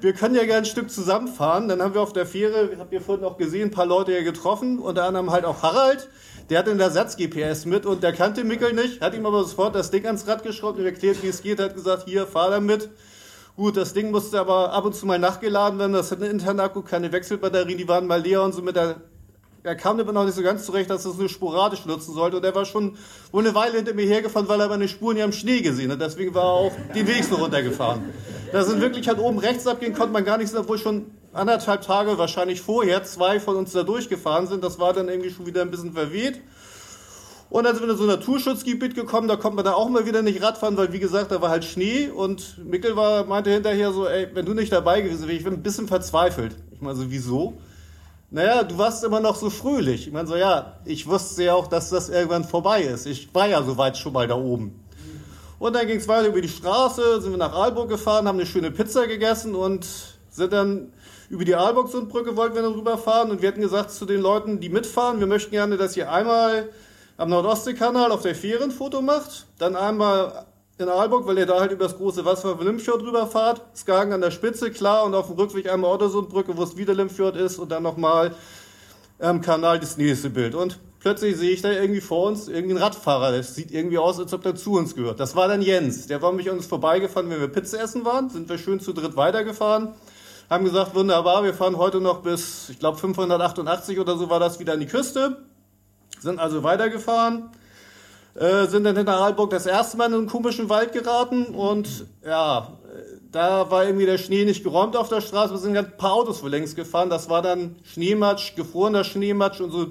wir 0.00 0.12
können 0.12 0.34
ja 0.34 0.44
gerne 0.44 0.58
ein 0.58 0.64
Stück 0.64 0.90
zusammenfahren. 0.90 1.68
Dann 1.68 1.82
haben 1.82 1.94
wir 1.94 2.00
auf 2.00 2.12
der 2.12 2.26
Fähre, 2.26 2.70
habt 2.78 2.92
ihr 2.92 3.00
vorhin 3.00 3.24
auch 3.24 3.36
gesehen, 3.36 3.68
ein 3.68 3.70
paar 3.70 3.86
Leute 3.86 4.12
hier 4.12 4.24
getroffen, 4.24 4.78
unter 4.78 5.04
anderem 5.04 5.30
halt 5.30 5.44
auch 5.44 5.62
Harald. 5.62 6.08
Der 6.48 6.58
hatte 6.58 6.70
einen 6.70 6.80
Ersatz-GPS 6.80 7.66
mit 7.66 7.86
und 7.86 8.02
der 8.02 8.12
kannte 8.12 8.42
Mickel 8.42 8.72
nicht, 8.72 9.00
hat 9.00 9.14
ihm 9.14 9.24
aber 9.24 9.44
sofort 9.44 9.74
das 9.74 9.90
Ding 9.90 10.04
ans 10.06 10.26
Rad 10.26 10.42
geschraubt 10.42 10.78
und 10.78 10.84
erklärt, 10.84 11.22
wie 11.22 11.28
es 11.28 11.42
geht, 11.42 11.60
hat 11.60 11.74
gesagt, 11.74 12.08
hier, 12.08 12.26
fahr 12.26 12.50
damit. 12.50 12.90
Gut, 13.56 13.76
das 13.76 13.92
Ding 13.92 14.10
musste 14.10 14.40
aber 14.40 14.72
ab 14.72 14.84
und 14.84 14.94
zu 14.94 15.06
mal 15.06 15.18
nachgeladen 15.18 15.78
werden. 15.78 15.92
Das 15.92 16.10
hat 16.10 16.22
einen 16.22 16.30
internen 16.30 16.60
Akku, 16.60 16.82
keine 16.82 17.12
Wechselbatterien, 17.12 17.78
die 17.78 17.86
waren 17.86 18.06
mal 18.06 18.20
leer 18.20 18.42
und 18.42 18.52
so 18.52 18.62
mit 18.62 18.76
der. 18.76 18.96
Er 19.62 19.76
kam 19.76 19.98
damit 19.98 20.14
noch 20.14 20.24
nicht 20.24 20.34
so 20.34 20.42
ganz 20.42 20.64
zurecht, 20.64 20.88
dass 20.88 21.04
er 21.04 21.10
es 21.10 21.18
nur 21.18 21.28
sporadisch 21.28 21.84
nutzen 21.84 22.14
sollte. 22.14 22.38
Und 22.38 22.44
er 22.44 22.54
war 22.54 22.64
schon 22.64 22.96
wohl 23.30 23.44
eine 23.44 23.54
Weile 23.54 23.76
hinter 23.76 23.92
mir 23.92 24.06
hergefahren, 24.06 24.48
weil 24.48 24.58
er 24.60 24.68
meine 24.68 24.88
Spuren 24.88 25.18
ja 25.18 25.24
im 25.24 25.32
Schnee 25.32 25.60
gesehen 25.60 25.92
hat. 25.92 26.00
Deswegen 26.00 26.34
war 26.34 26.44
er 26.44 26.52
auch 26.52 26.72
den 26.94 27.06
wenigsten 27.06 27.34
runtergefahren. 27.34 28.04
Da 28.52 28.64
sind 28.64 28.80
wirklich 28.80 29.06
halt 29.06 29.18
oben 29.18 29.38
rechts 29.38 29.66
abgehen, 29.66 29.92
konnte 29.92 30.12
man 30.12 30.24
gar 30.24 30.38
nicht 30.38 30.48
sehen, 30.48 30.60
obwohl 30.60 30.78
schon 30.78 31.10
anderthalb 31.34 31.82
Tage 31.82 32.16
wahrscheinlich 32.16 32.62
vorher 32.62 33.04
zwei 33.04 33.38
von 33.38 33.56
uns 33.56 33.72
da 33.72 33.82
durchgefahren 33.82 34.46
sind. 34.46 34.64
Das 34.64 34.78
war 34.78 34.94
dann 34.94 35.08
irgendwie 35.08 35.30
schon 35.30 35.44
wieder 35.44 35.60
ein 35.60 35.70
bisschen 35.70 35.92
verweht. 35.92 36.40
Und 37.50 37.64
dann 37.64 37.74
sind 37.74 37.84
wir 37.84 37.90
in 37.90 37.98
so 37.98 38.04
ein 38.04 38.08
Naturschutzgebiet 38.08 38.94
gekommen, 38.94 39.26
da 39.26 39.34
kommt 39.34 39.56
man 39.56 39.64
da 39.64 39.72
auch 39.72 39.88
mal 39.88 40.06
wieder 40.06 40.22
nicht 40.22 40.40
Radfahren, 40.40 40.76
weil 40.76 40.92
wie 40.92 41.00
gesagt, 41.00 41.32
da 41.32 41.42
war 41.42 41.50
halt 41.50 41.64
Schnee 41.64 42.08
und 42.08 42.64
Mickel 42.64 42.94
war, 42.94 43.24
meinte 43.24 43.50
hinterher 43.50 43.92
so, 43.92 44.06
ey, 44.06 44.28
wenn 44.32 44.46
du 44.46 44.54
nicht 44.54 44.72
dabei 44.72 45.00
gewesen 45.00 45.26
wärst, 45.26 45.38
ich 45.40 45.44
bin 45.44 45.54
ein 45.54 45.62
bisschen 45.62 45.88
verzweifelt. 45.88 46.54
Ich 46.72 46.80
meine 46.80 46.94
so, 46.94 47.10
wieso? 47.10 47.58
Naja, 48.32 48.62
du 48.62 48.78
warst 48.78 49.02
immer 49.02 49.18
noch 49.18 49.34
so 49.34 49.50
fröhlich. 49.50 50.06
Ich 50.06 50.12
meine 50.12 50.28
so, 50.28 50.36
ja, 50.36 50.78
ich 50.84 51.08
wusste 51.08 51.42
ja 51.42 51.54
auch, 51.54 51.66
dass 51.66 51.90
das 51.90 52.08
irgendwann 52.08 52.44
vorbei 52.44 52.82
ist. 52.82 53.06
Ich 53.06 53.34
war 53.34 53.48
ja 53.48 53.60
soweit 53.62 53.98
schon 53.98 54.12
mal 54.12 54.28
da 54.28 54.36
oben. 54.36 54.84
Und 55.58 55.74
dann 55.74 55.86
ging 55.88 55.98
es 55.98 56.06
weiter 56.06 56.28
über 56.28 56.40
die 56.40 56.48
Straße, 56.48 57.20
sind 57.20 57.32
wir 57.32 57.38
nach 57.38 57.52
Aalburg 57.52 57.88
gefahren, 57.88 58.28
haben 58.28 58.38
eine 58.38 58.46
schöne 58.46 58.70
Pizza 58.70 59.08
gegessen 59.08 59.56
und 59.56 59.86
sind 60.30 60.52
dann 60.52 60.92
über 61.28 61.44
die 61.44 61.54
Aalborg-Sundbrücke 61.54 62.36
wollten 62.36 62.54
wir 62.54 62.62
dann 62.62 62.74
rüberfahren 62.74 63.30
und 63.30 63.42
wir 63.42 63.48
hatten 63.48 63.60
gesagt 63.60 63.90
zu 63.90 64.06
den 64.06 64.20
Leuten, 64.20 64.58
die 64.58 64.68
mitfahren, 64.68 65.20
wir 65.20 65.26
möchten 65.26 65.50
gerne, 65.50 65.76
dass 65.76 65.96
ihr 65.96 66.10
einmal 66.10 66.70
am 67.16 67.30
Nordostseekanal 67.30 68.10
auf 68.10 68.22
der 68.22 68.34
Fähre 68.34 68.64
ein 68.64 68.70
Foto 68.70 69.02
macht, 69.02 69.46
dann 69.58 69.76
einmal 69.76 70.46
in 70.80 70.88
Aalborg, 70.88 71.26
weil 71.26 71.38
ihr 71.38 71.46
da 71.46 71.60
halt 71.60 71.72
über 71.72 71.84
das 71.84 71.96
große 71.96 72.24
Wasser 72.24 72.56
von 72.56 72.66
Limfjord 72.66 73.02
drüber 73.02 73.26
fahrt, 73.26 73.62
Skagen 73.76 74.12
an 74.12 74.20
der 74.20 74.30
Spitze, 74.30 74.70
klar, 74.70 75.04
und 75.04 75.14
auf 75.14 75.26
dem 75.26 75.36
Rückweg 75.36 75.70
einmal 75.70 75.92
Ottersundbrücke, 75.92 76.56
wo 76.56 76.62
es 76.62 76.76
wieder 76.76 76.94
Limfjord 76.94 77.36
ist, 77.36 77.58
und 77.58 77.70
dann 77.70 77.82
nochmal 77.82 78.34
am 79.20 79.40
Kanal 79.40 79.78
das 79.78 79.96
nächste 79.96 80.30
Bild. 80.30 80.54
Und 80.54 80.78
plötzlich 80.98 81.36
sehe 81.36 81.50
ich 81.50 81.62
da 81.62 81.70
irgendwie 81.70 82.00
vor 82.00 82.26
uns 82.26 82.48
irgendwie 82.48 82.74
einen 82.74 82.82
Radfahrer, 82.82 83.32
das 83.32 83.54
sieht 83.54 83.70
irgendwie 83.70 83.98
aus, 83.98 84.18
als 84.18 84.32
ob 84.32 84.42
der 84.42 84.54
zu 84.54 84.72
uns 84.72 84.94
gehört. 84.94 85.20
Das 85.20 85.36
war 85.36 85.48
dann 85.48 85.62
Jens, 85.62 86.06
der 86.06 86.22
war 86.22 86.32
mich 86.32 86.50
uns 86.50 86.66
vorbeigefahren, 86.66 87.30
wenn 87.30 87.40
wir 87.40 87.48
Pizza 87.48 87.82
essen 87.82 88.04
waren, 88.04 88.30
sind 88.30 88.48
wir 88.48 88.58
schön 88.58 88.80
zu 88.80 88.92
dritt 88.92 89.16
weitergefahren, 89.16 89.94
haben 90.48 90.64
gesagt, 90.64 90.94
wunderbar, 90.94 91.44
wir 91.44 91.54
fahren 91.54 91.76
heute 91.76 92.00
noch 92.00 92.22
bis, 92.22 92.70
ich 92.70 92.78
glaube 92.78 92.98
588 92.98 93.98
oder 93.98 94.16
so 94.16 94.30
war 94.30 94.40
das, 94.40 94.58
wieder 94.58 94.72
an 94.72 94.80
die 94.80 94.86
Küste, 94.86 95.36
sind 96.18 96.38
also 96.38 96.62
weitergefahren, 96.62 97.50
äh, 98.34 98.66
sind 98.66 98.84
dann 98.84 98.96
hinter 98.96 99.16
Aalburg 99.16 99.50
das 99.50 99.66
erste 99.66 99.96
Mal 99.96 100.06
in 100.06 100.14
einen 100.14 100.26
komischen 100.26 100.68
Wald 100.68 100.92
geraten 100.92 101.46
und 101.46 102.06
ja, 102.24 102.78
da 103.32 103.70
war 103.70 103.84
irgendwie 103.84 104.06
der 104.06 104.18
Schnee 104.18 104.44
nicht 104.44 104.64
geräumt 104.64 104.96
auf 104.96 105.08
der 105.08 105.20
Straße. 105.20 105.54
Wir 105.54 105.58
sind 105.58 105.76
ein 105.76 105.96
paar 105.96 106.14
Autos 106.14 106.42
wohl 106.42 106.50
längst 106.50 106.74
gefahren. 106.74 107.10
Das 107.10 107.28
war 107.28 107.42
dann 107.42 107.76
Schneematsch, 107.84 108.56
gefrorener 108.56 109.04
Schneematsch 109.04 109.60
und 109.60 109.70
so 109.70 109.86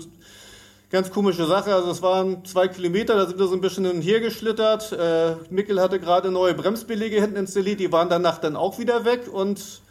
ganz 0.89 1.11
komische 1.11 1.45
Sache. 1.45 1.73
Also 1.73 1.91
es 1.91 2.01
waren 2.01 2.43
zwei 2.45 2.67
Kilometer, 2.67 3.15
da 3.15 3.27
sind 3.27 3.39
wir 3.39 3.47
so 3.47 3.53
ein 3.53 3.61
bisschen 3.61 3.85
hin 3.85 3.97
und 3.97 4.01
her 4.01 4.19
geschlittert. 4.19 4.91
Äh, 4.91 5.35
Mickel 5.49 5.79
hatte 5.79 5.99
gerade 5.99 6.31
neue 6.31 6.53
Bremsbeläge 6.53 7.21
hinten 7.21 7.37
installiert, 7.37 7.79
die 7.79 7.91
waren 7.91 8.09
danach 8.09 8.39
dann 8.39 8.55
auch 8.55 8.79
wieder 8.79 9.05
weg 9.05 9.29
und 9.31 9.81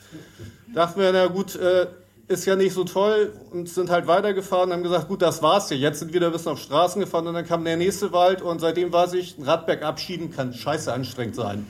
dachten 0.75 1.01
wir, 1.01 1.13
na 1.13 1.27
gut, 1.27 1.57
äh, 1.57 1.87
ist 2.29 2.45
ja 2.45 2.57
nicht 2.57 2.75
so 2.75 2.85
toll 2.85 3.33
und 3.51 3.69
sind 3.71 3.91
halt 3.91 4.07
weitergefahren 4.07 4.69
und 4.69 4.77
haben 4.77 4.83
gesagt, 4.83 5.09
gut, 5.09 5.23
das 5.23 5.43
war's 5.43 5.69
hier. 5.69 5.79
Jetzt 5.79 5.99
sind 5.99 6.09
wir 6.09 6.21
wieder 6.21 6.31
bis 6.31 6.47
auf 6.47 6.59
Straßen 6.61 7.01
gefahren 7.01 7.27
und 7.27 7.35
dann 7.35 7.47
kam 7.47 7.65
der 7.65 7.79
nächste 7.79 8.13
Wald 8.13 8.43
und 8.43 8.61
seitdem 8.61 8.93
weiß 8.93 9.15
ich, 9.15 9.39
ein 9.39 9.45
Radberg 9.45 9.83
abschieben 9.83 10.31
kann 10.31 10.53
scheiße 10.53 10.93
anstrengend 10.93 11.37
sein. 11.37 11.67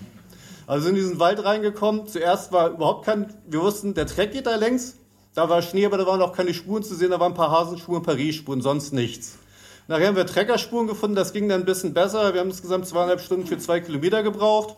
Also 0.67 0.87
sind 0.87 0.97
in 0.97 1.03
diesen 1.03 1.21
Wald 1.21 1.45
reingekommen. 1.45 2.09
Zuerst 2.09 2.51
war 2.53 2.71
überhaupt 2.71 3.07
kein, 3.07 3.33
wir 3.47 3.61
wussten, 3.61 3.95
der 3.95 4.07
Treck 4.07 4.33
geht 4.33 4.47
da 4.47 4.57
längs. 4.57 4.97
Da 5.35 5.49
war 5.49 5.63
Schnee, 5.63 5.87
aber 5.87 5.97
da 5.97 6.07
waren 6.07 6.21
auch 6.21 6.33
keine 6.33 6.53
Spuren 6.53 6.83
zu 6.83 6.97
sehen. 6.97 7.11
Da 7.11 7.21
waren 7.21 7.33
ein 7.33 7.37
paar 7.37 7.53
Hasenspuren, 7.53 8.03
ein 8.03 8.05
paar 8.05 8.17
Riechspuren, 8.17 8.61
sonst 8.61 8.93
nichts. 8.93 9.39
Nachher 9.87 10.09
haben 10.09 10.17
wir 10.17 10.27
Treckerspuren 10.27 10.89
gefunden. 10.89 11.15
Das 11.15 11.33
ging 11.33 11.49
dann 11.49 11.63
ein 11.63 11.67
bisschen 11.67 11.95
besser. 11.95 12.35
Wir 12.35 12.41
haben 12.41 12.51
insgesamt 12.51 12.87
zweieinhalb 12.87 13.21
Stunden 13.21 13.47
für 13.47 13.59
zwei 13.59 13.81
Kilometer 13.81 14.25
gebraucht. 14.25 14.75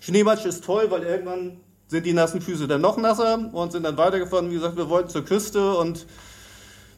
Schneematsch 0.00 0.44
ist 0.44 0.64
toll, 0.64 0.90
weil 0.90 1.02
irgendwann 1.02 1.60
sind 1.92 2.06
die 2.06 2.14
nassen 2.14 2.40
Füße 2.40 2.66
dann 2.66 2.80
noch 2.80 2.96
nasser 2.96 3.50
und 3.52 3.70
sind 3.70 3.84
dann 3.84 3.98
weitergefahren. 3.98 4.50
Wie 4.50 4.54
gesagt, 4.54 4.78
wir 4.78 4.88
wollten 4.88 5.10
zur 5.10 5.26
Küste 5.26 5.74
und 5.74 6.06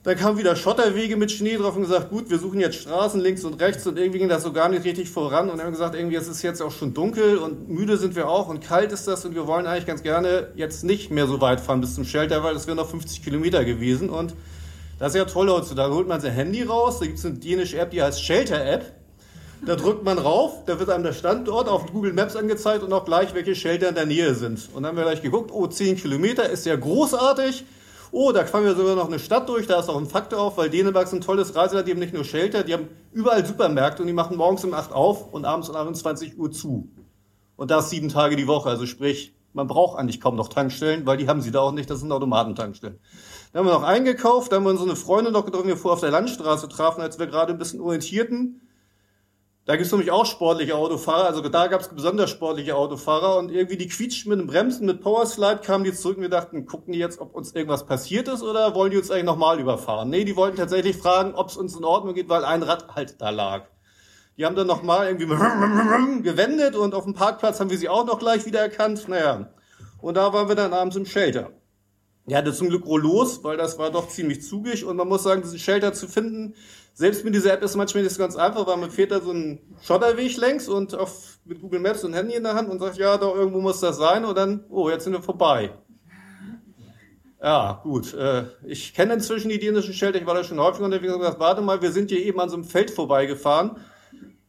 dann 0.04 0.16
kamen 0.16 0.38
wieder 0.38 0.54
Schotterwege 0.54 1.16
mit 1.16 1.32
Schnee 1.32 1.56
drauf 1.56 1.74
und 1.74 1.82
gesagt, 1.82 2.10
gut, 2.10 2.30
wir 2.30 2.38
suchen 2.38 2.60
jetzt 2.60 2.76
Straßen 2.76 3.20
links 3.20 3.42
und 3.42 3.60
rechts 3.60 3.84
und 3.88 3.98
irgendwie 3.98 4.20
ging 4.20 4.28
das 4.28 4.44
so 4.44 4.52
gar 4.52 4.68
nicht 4.68 4.84
richtig 4.84 5.10
voran 5.10 5.50
und 5.50 5.60
haben 5.60 5.72
gesagt, 5.72 5.96
irgendwie 5.96 6.14
es 6.14 6.28
ist 6.28 6.42
jetzt 6.42 6.62
auch 6.62 6.70
schon 6.70 6.94
dunkel 6.94 7.38
und 7.38 7.68
müde 7.68 7.96
sind 7.96 8.14
wir 8.14 8.28
auch 8.28 8.48
und 8.48 8.62
kalt 8.62 8.92
ist 8.92 9.08
das 9.08 9.24
und 9.24 9.34
wir 9.34 9.48
wollen 9.48 9.66
eigentlich 9.66 9.86
ganz 9.86 10.04
gerne 10.04 10.52
jetzt 10.54 10.84
nicht 10.84 11.10
mehr 11.10 11.26
so 11.26 11.40
weit 11.40 11.60
fahren 11.60 11.80
bis 11.80 11.96
zum 11.96 12.04
Shelter, 12.04 12.44
weil 12.44 12.54
es 12.54 12.68
wären 12.68 12.76
noch 12.76 12.88
50 12.88 13.24
Kilometer 13.24 13.64
gewesen 13.64 14.10
und 14.10 14.36
das 15.00 15.14
ist 15.14 15.18
ja 15.18 15.24
toll 15.24 15.50
heutzutage. 15.50 15.90
Da 15.90 15.96
holt 15.96 16.06
man 16.06 16.20
sein 16.20 16.32
Handy 16.32 16.62
raus, 16.62 17.00
da 17.00 17.06
gibt 17.06 17.18
es 17.18 17.26
eine 17.26 17.34
dänische 17.34 17.78
App, 17.80 17.90
die 17.90 18.00
heißt 18.00 18.22
Shelter 18.22 18.64
App 18.64 18.92
da 19.66 19.76
drückt 19.76 20.04
man 20.04 20.18
rauf, 20.18 20.64
da 20.66 20.78
wird 20.78 20.90
einem 20.90 21.04
der 21.04 21.12
Standort 21.12 21.68
auf 21.68 21.90
Google 21.92 22.12
Maps 22.12 22.36
angezeigt 22.36 22.82
und 22.82 22.92
auch 22.92 23.04
gleich, 23.04 23.34
welche 23.34 23.54
Shelter 23.54 23.88
in 23.88 23.94
der 23.94 24.06
Nähe 24.06 24.34
sind. 24.34 24.68
Und 24.72 24.82
dann 24.82 24.90
haben 24.90 24.96
wir 24.96 25.04
gleich 25.04 25.22
geguckt, 25.22 25.50
oh, 25.52 25.66
10 25.66 25.96
Kilometer 25.96 26.48
ist 26.48 26.66
ja 26.66 26.76
großartig. 26.76 27.64
Oh, 28.12 28.30
da 28.32 28.44
fahren 28.44 28.64
wir 28.64 28.76
sogar 28.76 28.94
noch 28.94 29.08
eine 29.08 29.18
Stadt 29.18 29.48
durch, 29.48 29.66
da 29.66 29.80
ist 29.80 29.88
auch 29.88 29.98
ein 29.98 30.06
Faktor 30.06 30.40
auf, 30.40 30.56
weil 30.56 30.70
Dänemark 30.70 31.06
ist 31.06 31.12
ein 31.12 31.20
tolles 31.20 31.56
Reiseland, 31.56 31.88
die 31.88 31.92
haben 31.92 31.98
nicht 31.98 32.14
nur 32.14 32.24
Shelter, 32.24 32.62
die 32.62 32.72
haben 32.74 32.88
überall 33.12 33.44
Supermärkte 33.44 34.02
und 34.02 34.06
die 34.06 34.14
machen 34.14 34.36
morgens 34.36 34.64
um 34.64 34.72
8 34.72 34.92
auf 34.92 35.32
und 35.32 35.44
abends 35.44 35.68
um 35.68 35.76
21 35.76 36.38
Uhr 36.38 36.52
zu. 36.52 36.88
Und 37.56 37.70
das 37.70 37.90
sieben 37.90 38.08
Tage 38.08 38.36
die 38.36 38.46
Woche, 38.46 38.68
also 38.68 38.86
sprich, 38.86 39.34
man 39.52 39.66
braucht 39.66 39.98
eigentlich 39.98 40.20
kaum 40.20 40.36
noch 40.36 40.48
Tankstellen, 40.48 41.06
weil 41.06 41.16
die 41.16 41.28
haben 41.28 41.40
sie 41.40 41.50
da 41.50 41.60
auch 41.60 41.72
nicht, 41.72 41.88
das 41.88 42.00
sind 42.00 42.12
Automatentankstellen. 42.12 42.98
Dann 43.52 43.60
haben 43.60 43.68
wir 43.68 43.74
noch 43.74 43.84
eingekauft, 43.84 44.52
dann 44.52 44.58
haben 44.58 44.64
wir 44.64 44.80
unsere 44.80 44.96
Freunde 44.96 45.30
noch 45.30 45.44
getroffen, 45.44 45.64
die 45.64 45.74
wir 45.74 45.76
vorher 45.76 45.94
auf 45.94 46.00
der 46.00 46.10
Landstraße 46.10 46.68
trafen, 46.68 47.00
als 47.00 47.18
wir 47.18 47.26
gerade 47.26 47.52
ein 47.52 47.58
bisschen 47.58 47.80
orientierten. 47.80 48.60
Da 49.66 49.76
gibt 49.76 49.86
es 49.86 49.92
nämlich 49.92 50.10
auch 50.10 50.26
sportliche 50.26 50.76
Autofahrer, 50.76 51.24
also 51.24 51.40
da 51.40 51.68
gab 51.68 51.80
es 51.80 51.88
besonders 51.88 52.28
sportliche 52.28 52.76
Autofahrer 52.76 53.38
und 53.38 53.50
irgendwie 53.50 53.78
die 53.78 53.88
quietschten 53.88 54.28
mit 54.28 54.38
den 54.38 54.46
Bremsen, 54.46 54.84
mit 54.84 55.00
Powerslide 55.00 55.62
kamen 55.64 55.84
die 55.84 55.94
zurück 55.94 56.18
und 56.18 56.22
wir 56.22 56.28
dachten, 56.28 56.66
gucken 56.66 56.92
die 56.92 56.98
jetzt, 56.98 57.18
ob 57.18 57.34
uns 57.34 57.54
irgendwas 57.54 57.86
passiert 57.86 58.28
ist 58.28 58.42
oder 58.42 58.74
wollen 58.74 58.90
die 58.90 58.98
uns 58.98 59.10
eigentlich 59.10 59.24
nochmal 59.24 59.58
überfahren? 59.58 60.10
Nee, 60.10 60.24
die 60.24 60.36
wollten 60.36 60.58
tatsächlich 60.58 60.98
fragen, 60.98 61.34
ob 61.34 61.48
es 61.48 61.56
uns 61.56 61.74
in 61.74 61.84
Ordnung 61.84 62.14
geht, 62.14 62.28
weil 62.28 62.44
ein 62.44 62.62
Rad 62.62 62.94
halt 62.94 63.22
da 63.22 63.30
lag. 63.30 63.64
Die 64.36 64.44
haben 64.44 64.54
dann 64.54 64.66
nochmal 64.66 65.06
irgendwie 65.06 65.26
gewendet 66.22 66.76
und 66.76 66.94
auf 66.94 67.04
dem 67.04 67.14
Parkplatz 67.14 67.58
haben 67.58 67.70
wir 67.70 67.78
sie 67.78 67.88
auch 67.88 68.04
noch 68.04 68.18
gleich 68.18 68.44
wieder 68.44 68.60
erkannt. 68.60 69.08
Naja, 69.08 69.48
und 70.02 70.14
da 70.18 70.30
waren 70.34 70.48
wir 70.48 70.56
dann 70.56 70.74
abends 70.74 70.96
im 70.96 71.06
Shelter. 71.06 71.52
Ja, 72.26 72.42
das 72.42 72.58
zum 72.58 72.68
Glück 72.68 72.84
los, 72.86 73.44
weil 73.44 73.56
das 73.56 73.78
war 73.78 73.90
doch 73.90 74.08
ziemlich 74.08 74.42
zugig 74.42 74.84
und 74.84 74.96
man 74.96 75.08
muss 75.08 75.22
sagen, 75.22 75.40
diesen 75.40 75.58
Shelter 75.58 75.94
zu 75.94 76.06
finden, 76.06 76.54
selbst 76.94 77.24
mit 77.24 77.34
dieser 77.34 77.52
App 77.52 77.62
ist 77.62 77.74
manchmal 77.74 78.04
nicht 78.04 78.16
ganz 78.16 78.36
einfach, 78.36 78.66
weil 78.68 78.76
man 78.76 78.90
fährt 78.90 79.10
da 79.10 79.20
so 79.20 79.30
einen 79.30 79.76
Schotterweg 79.82 80.36
längs 80.36 80.68
und 80.68 80.94
auf, 80.94 81.38
mit 81.44 81.60
Google 81.60 81.80
Maps 81.80 82.04
und 82.04 82.14
Handy 82.14 82.34
in 82.34 82.44
der 82.44 82.54
Hand 82.54 82.70
und 82.70 82.78
sagt, 82.78 82.96
ja, 82.96 83.18
da 83.18 83.26
irgendwo 83.26 83.60
muss 83.60 83.80
das 83.80 83.96
sein 83.96 84.24
und 84.24 84.38
dann, 84.38 84.64
oh, 84.70 84.88
jetzt 84.88 85.04
sind 85.04 85.12
wir 85.12 85.20
vorbei. 85.20 85.72
Ja, 87.42 87.80
gut. 87.82 88.14
Äh, 88.14 88.44
ich 88.64 88.94
kenne 88.94 89.14
inzwischen 89.14 89.48
die 89.48 89.58
dänischen 89.58 89.92
Shelter, 89.92 90.20
ich 90.20 90.26
war 90.26 90.34
da 90.34 90.44
schon 90.44 90.60
häufig 90.60 90.82
unterwegs 90.82 91.12
und 91.12 91.18
gesagt, 91.18 91.40
warte 91.40 91.62
mal, 91.62 91.82
wir 91.82 91.90
sind 91.90 92.10
hier 92.10 92.24
eben 92.24 92.40
an 92.40 92.48
so 92.48 92.54
einem 92.54 92.64
Feld 92.64 92.92
vorbeigefahren. 92.92 93.76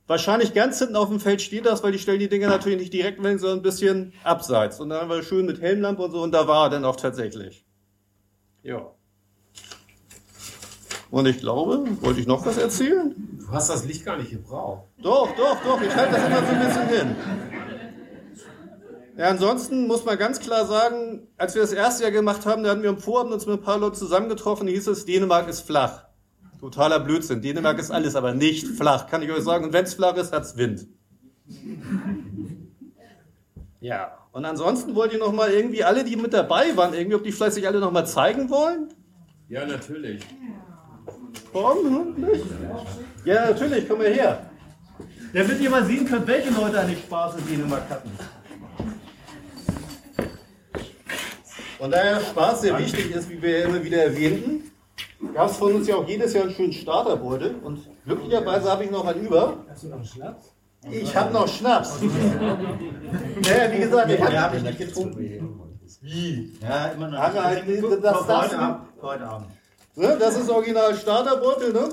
Wahrscheinlich 0.08 0.54
ganz 0.54 0.78
hinten 0.78 0.96
auf 0.96 1.10
dem 1.10 1.20
Feld 1.20 1.42
steht 1.42 1.66
das, 1.66 1.84
weil 1.84 1.92
die 1.92 2.00
stellen 2.00 2.20
die 2.20 2.30
Dinge 2.30 2.48
natürlich 2.48 2.78
nicht 2.78 2.94
direkt 2.94 3.24
weg, 3.24 3.40
sondern 3.40 3.60
ein 3.60 3.64
bisschen 3.64 4.14
abseits. 4.24 4.80
Und 4.80 4.90
dann 4.90 5.02
haben 5.02 5.10
wir 5.10 5.24
schön 5.24 5.48
mit 5.48 5.60
Helmlampe 5.62 6.04
und 6.04 6.12
so 6.12 6.22
und 6.22 6.32
da 6.32 6.48
war 6.48 6.68
er 6.68 6.70
dann 6.70 6.86
auch 6.86 6.96
tatsächlich. 6.96 7.66
Ja. 8.62 8.95
Und 11.12 11.28
ich 11.28 11.40
glaube, 11.40 11.86
wollte 12.02 12.20
ich 12.20 12.28
noch 12.28 12.46
was 12.46 12.58
erzählen? 12.58 13.16
Du 13.40 13.52
hast 13.52 13.70
das 13.70 13.86
Licht 13.86 14.06
gar 14.06 14.18
nicht 14.18 14.32
gebraucht. 14.32 14.84
Doch, 15.02 15.30
doch, 15.36 15.58
doch, 15.64 15.82
ich 15.82 15.96
halte 15.96 16.14
das 16.14 16.26
immer 16.26 16.40
so 16.40 16.46
ein 16.46 16.60
bisschen 16.60 16.88
hin. 16.88 17.16
Ja, 19.18 19.30
ansonsten 19.30 19.88
muss 19.88 20.04
man 20.04 20.18
ganz 20.18 20.40
klar 20.40 20.66
sagen, 20.66 21.28
als 21.38 21.56
wir 21.56 21.62
das 21.62 21.72
erste 21.72 22.04
Jahr 22.04 22.12
gemacht 22.12 22.46
haben, 22.46 22.64
da 22.64 22.72
hatten 22.72 22.84
wir 22.84 22.90
am 22.90 22.98
Vorabend 22.98 23.34
uns 23.34 23.46
mit 23.46 23.60
ein 23.60 23.64
paar 23.64 23.78
Leuten 23.78 23.96
zusammengetroffen, 23.96 24.68
hieß 24.68 24.88
es, 24.88 25.06
Dänemark 25.06 25.48
ist 25.48 25.62
flach. 25.62 26.06
Totaler 26.60 27.00
Blödsinn. 27.00 27.42
Dänemark 27.42 27.80
ist 27.80 27.92
alles, 27.92 28.16
aber 28.16 28.34
nicht 28.34 28.68
flach, 28.68 29.08
kann 29.08 29.22
ich 29.22 29.32
euch 29.32 29.44
sagen. 29.44 29.66
Und 29.66 29.74
wenn 29.74 29.86
es 29.86 29.94
flach 29.94 30.16
ist, 30.16 30.34
hat's 30.34 30.58
Wind. 30.58 30.88
Ja, 33.80 34.18
und 34.32 34.44
ansonsten 34.44 34.96
wollt 34.96 35.14
ihr 35.14 35.20
noch 35.20 35.32
mal 35.32 35.52
irgendwie 35.52 35.84
alle, 35.84 36.04
die 36.04 36.16
mit 36.16 36.34
dabei 36.34 36.76
waren, 36.76 36.94
irgendwie, 36.94 37.16
ob 37.16 37.24
die 37.24 37.32
vielleicht 37.32 37.54
sich 37.54 37.68
alle 37.68 37.80
noch 37.80 37.92
mal 37.92 38.06
zeigen 38.06 38.50
wollen? 38.50 38.90
Ja, 39.48 39.66
natürlich. 39.66 40.24
Warum 41.56 42.16
nicht? 42.18 42.44
Ja, 43.24 43.46
natürlich, 43.46 43.88
komm 43.88 44.00
mal 44.00 44.14
her. 44.14 44.50
Damit 45.34 45.62
ihr 45.62 45.70
mal 45.70 45.86
sehen 45.86 46.06
könnt, 46.06 46.28
welche 46.28 46.50
Leute 46.50 46.82
eigentlich 46.82 47.00
Spaß 47.00 47.38
in 47.38 47.48
Dänemark 47.48 47.90
hatten. 47.90 48.12
Und 51.80 51.92
da 51.92 52.06
ja 52.06 52.20
Spaß 52.20 52.62
sehr 52.62 52.78
wichtig 52.78 53.16
ist, 53.16 53.30
wie 53.30 53.42
wir 53.42 53.60
ja 53.60 53.66
immer 53.68 53.82
wieder 53.82 54.04
erwähnten, 54.04 54.70
gab 55.34 55.50
es 55.50 55.56
von 55.56 55.76
uns 55.76 55.88
ja 55.88 55.96
auch 55.96 56.06
jedes 56.06 56.34
Jahr 56.34 56.44
einen 56.44 56.54
schönen 56.54 56.74
Starterbeutel. 56.74 57.56
Und 57.64 57.88
glücklicherweise 58.04 58.70
habe 58.70 58.84
ich 58.84 58.92
noch 58.92 59.06
einen 59.06 59.26
über. 59.26 59.64
Hast 59.70 59.84
du 59.84 59.88
noch 59.88 59.96
einen 59.96 60.06
Schnaps? 60.06 60.54
Ich 60.92 61.16
habe 61.16 61.34
noch 61.34 61.48
Schnaps. 61.48 62.02
naja, 62.02 63.72
wie 63.72 63.80
gesagt, 63.80 64.12
ich 64.12 64.22
habe 64.22 64.60
nicht 64.60 64.78
getrunken. 64.78 65.72
Wie? 66.02 66.54
Ja, 66.62 66.88
immer 66.88 67.08
noch. 67.08 67.18
Halt, 67.18 67.64
das 68.04 68.28
du- 68.28 68.34
Abend, 68.58 68.88
heute 69.02 69.24
Abend. 69.26 69.48
Ne, 69.96 70.18
das 70.20 70.38
ist 70.38 70.50
original 70.50 70.96
Starterbeutel, 70.96 71.72
ne? 71.72 71.90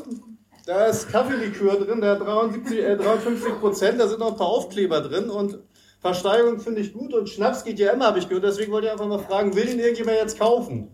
Da 0.67 0.87
ist 0.87 1.11
Kaffeelikör 1.11 1.77
drin, 1.77 2.01
der 2.01 2.13
hat 2.13 2.21
73, 2.21 2.79
äh, 2.79 2.97
53 2.97 3.61
Prozent, 3.61 4.01
da 4.01 4.07
sind 4.07 4.21
noch 4.21 4.33
ein 4.33 4.37
paar 4.37 4.49
Aufkleber 4.49 5.01
drin 5.01 5.31
und 5.31 5.59
Versteigerung 6.01 6.59
finde 6.59 6.81
ich 6.81 6.93
gut 6.93 7.15
und 7.15 7.29
Schnaps 7.29 7.63
geht 7.63 7.79
ja 7.79 7.93
immer, 7.93 8.07
habe 8.07 8.19
ich 8.19 8.29
gehört. 8.29 8.45
Deswegen 8.45 8.73
wollte 8.73 8.89
ich 8.89 8.93
einfach 8.93 9.07
mal 9.07 9.21
fragen, 9.21 9.55
will 9.55 9.67
den 9.67 9.79
irgendjemand 9.79 10.19
jetzt 10.19 10.37
kaufen? 10.37 10.89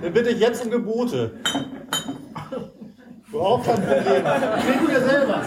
Dann 0.00 0.12
bitte 0.12 0.30
ich 0.30 0.38
jetzt 0.38 0.64
um 0.64 0.70
Gebote. 0.70 1.32
Überhaupt 3.32 3.66
kein 3.66 3.82
Problem. 3.82 4.24
Trink 4.24 4.88
dir 4.88 5.00
selber. 5.00 5.42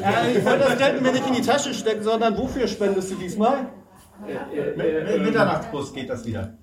Ja, 0.00 0.28
ich 0.32 0.44
wollte 0.44 0.58
das 0.60 0.78
Geld 0.78 1.02
mir 1.02 1.12
nicht 1.12 1.26
in 1.26 1.34
die 1.34 1.42
Tasche 1.42 1.74
stecken, 1.74 2.04
sondern 2.04 2.38
wofür 2.38 2.68
spendest 2.68 3.10
du 3.10 3.16
diesmal? 3.16 3.66
Mit 4.24 5.22
Mitternachtsbus 5.22 5.92
geht 5.92 6.10
das 6.10 6.24
wieder. 6.24 6.56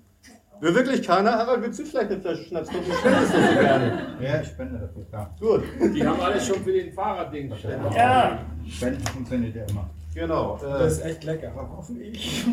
Will 0.62 0.76
wirklich 0.76 1.02
keiner? 1.06 1.32
Harald, 1.32 1.64
willst 1.64 1.80
du 1.80 1.86
vielleicht 1.86 2.12
eine 2.12 2.22
Flasche 2.22 2.44
Schnaps? 2.46 2.70
Komm, 2.72 2.86
Du 2.86 2.94
spendest 2.94 3.34
das 3.34 3.54
so 3.54 3.60
gerne. 3.60 4.08
Ja, 4.22 4.42
ich 4.42 4.48
spende 4.48 4.78
dafür, 4.80 5.04
klar. 5.10 5.36
Gut. 5.40 5.64
Die 5.96 6.06
haben 6.06 6.22
alle 6.22 6.40
schon 6.40 6.64
für 6.64 6.72
den 6.72 6.94
Fahrradding 6.94 7.50
bestellt. 7.50 7.80
Ja. 7.96 8.40
Spenden 8.70 9.04
funktioniert 9.08 9.56
ja 9.56 9.64
immer. 9.66 9.90
Genau. 10.14 10.60
Äh, 10.62 10.68
Das 10.68 10.94
ist 10.94 11.06
echt 11.06 11.24
lecker. 11.24 11.52
Aber 11.56 11.78
hoffentlich. 11.78 12.46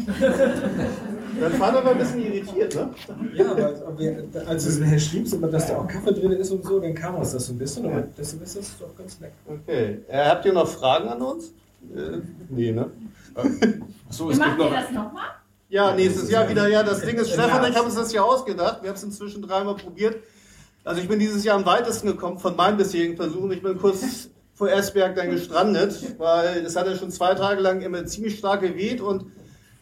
Dein 1.41 1.53
Vater 1.53 1.85
war 1.85 1.93
ein 1.93 1.99
bisschen 1.99 2.23
irritiert, 2.23 2.75
ne? 2.77 2.91
Ja, 3.35 3.51
aber 3.53 3.99
wir, 3.99 4.25
als 4.47 4.65
du 4.79 4.85
es 4.85 5.05
schriebst, 5.07 5.35
aber 5.35 5.49
dass 5.49 5.67
da 5.67 5.77
auch 5.79 5.87
Kaffee 5.89 6.13
drin 6.15 6.33
ist 6.33 6.51
und 6.51 6.65
so, 6.65 6.79
dann 6.81 6.95
kam 6.95 7.17
uns 7.17 7.33
das 7.33 7.47
so 7.47 7.53
ein 7.53 7.59
bisschen. 7.59 7.85
Aber 7.87 8.05
deshalb 8.17 8.43
ist 8.43 8.57
das 8.57 8.79
doch 8.79 8.97
ganz 8.97 9.19
lecker. 9.21 9.35
Okay. 9.47 9.99
Äh, 10.09 10.25
habt 10.29 10.45
ihr 10.47 10.53
noch 10.53 10.69
Fragen 10.69 11.09
an 11.09 11.21
uns? 11.21 11.49
Äh, 11.95 12.19
nee, 12.49 12.73
ne? 12.73 12.91
So, 14.09 14.29
Wie 14.29 14.33
es 14.33 14.39
gibt 14.39 14.49
macht 14.49 14.59
ihr 14.59 14.65
noch. 14.65 14.71
das 14.73 14.91
nochmal? 14.93 15.25
Ja, 15.71 15.95
nächstes 15.95 16.31
Jahr 16.31 16.49
wieder. 16.49 16.67
Ja, 16.69 16.83
das 16.83 17.03
Ding 17.03 17.17
ist, 17.17 17.31
Stefan 17.31 17.63
und 17.63 17.71
ich 17.71 17.77
haben 17.77 17.85
uns 17.85 17.95
das 17.95 18.13
ja 18.13 18.23
ausgedacht. 18.23 18.83
Wir 18.83 18.89
haben 18.89 18.97
es 18.97 19.03
inzwischen 19.03 19.43
dreimal 19.43 19.77
probiert. 19.77 20.17
Also 20.83 21.03
ich 21.03 21.09
bin 21.09 21.19
dieses 21.19 21.45
Jahr 21.45 21.57
am 21.57 21.67
weitesten 21.67 22.07
gekommen 22.07 22.39
von 22.39 22.57
meinen 22.57 22.79
bisherigen 22.79 23.17
Versuchen. 23.17 23.53
Ich 23.53 23.61
bin 23.61 23.77
kurz 23.77 24.31
vor 24.55 24.71
Esberg 24.71 25.15
dann 25.17 25.31
gestrandet, 25.31 26.19
weil 26.19 26.65
es 26.65 26.75
hat 26.75 26.87
ja 26.87 26.97
schon 26.97 27.11
zwei 27.11 27.35
Tage 27.35 27.61
lang 27.61 27.83
immer 27.83 28.07
ziemlich 28.07 28.39
stark 28.39 28.63
geweht 28.63 29.03
und 29.03 29.27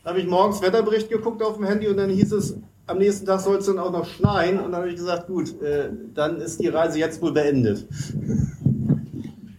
da 0.02 0.10
habe 0.10 0.20
ich 0.20 0.26
morgens 0.26 0.60
Wetterbericht 0.60 1.08
geguckt 1.08 1.40
auf 1.42 1.56
dem 1.56 1.64
Handy 1.64 1.86
und 1.86 1.98
dann 1.98 2.10
hieß 2.10 2.32
es, 2.32 2.56
am 2.88 2.98
nächsten 2.98 3.24
Tag 3.24 3.40
soll 3.40 3.58
es 3.58 3.66
dann 3.66 3.78
auch 3.78 3.92
noch 3.92 4.06
schneien 4.06 4.58
und 4.58 4.72
dann 4.72 4.80
habe 4.80 4.90
ich 4.90 4.96
gesagt, 4.96 5.28
gut, 5.28 5.60
äh, 5.62 5.90
dann 6.14 6.40
ist 6.40 6.60
die 6.60 6.68
Reise 6.68 6.98
jetzt 6.98 7.22
wohl 7.22 7.32
beendet. 7.32 7.86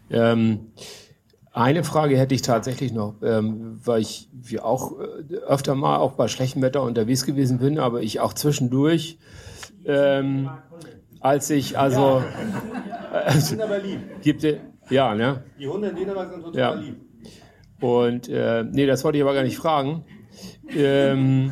Ähm, 0.09 0.71
eine 1.58 1.84
Frage 1.84 2.17
hätte 2.17 2.36
ich 2.36 2.41
tatsächlich 2.43 2.93
noch, 2.93 3.15
ähm, 3.24 3.80
weil 3.84 4.02
ich 4.02 4.30
wir 4.32 4.65
auch 4.65 4.93
äh, 5.00 5.36
öfter 5.36 5.76
mal 5.76 5.98
auch 5.98 6.13
bei 6.13 6.28
schlechtem 6.28 6.62
Wetter 6.62 6.84
unterwegs 6.84 7.26
gewesen 7.26 7.58
bin, 7.58 7.80
aber 7.80 8.02
ich 8.02 8.20
auch 8.20 8.34
zwischendurch, 8.34 9.17
ähm, 9.86 10.50
als 11.20 11.50
ich 11.50 11.78
also 11.78 12.22
aber 13.62 13.80
lieb. 13.80 14.00
gibt 14.22 14.43
ja 14.89 15.15
ne 15.15 15.43
Die 15.60 15.67
Hunde 15.67 15.89
in 15.89 15.96
Dänemark 15.96 16.30
sind 16.32 16.43
total 16.43 16.60
Ja. 16.60 16.74
lieb. 16.76 16.96
und 17.82 18.30
äh, 18.30 18.63
nee, 18.63 18.86
das 18.86 19.04
wollte 19.04 19.17
ich 19.17 19.24
aber 19.24 19.34
gar 19.34 19.43
nicht 19.43 19.58
fragen. 19.58 20.06
Ähm, 20.76 21.52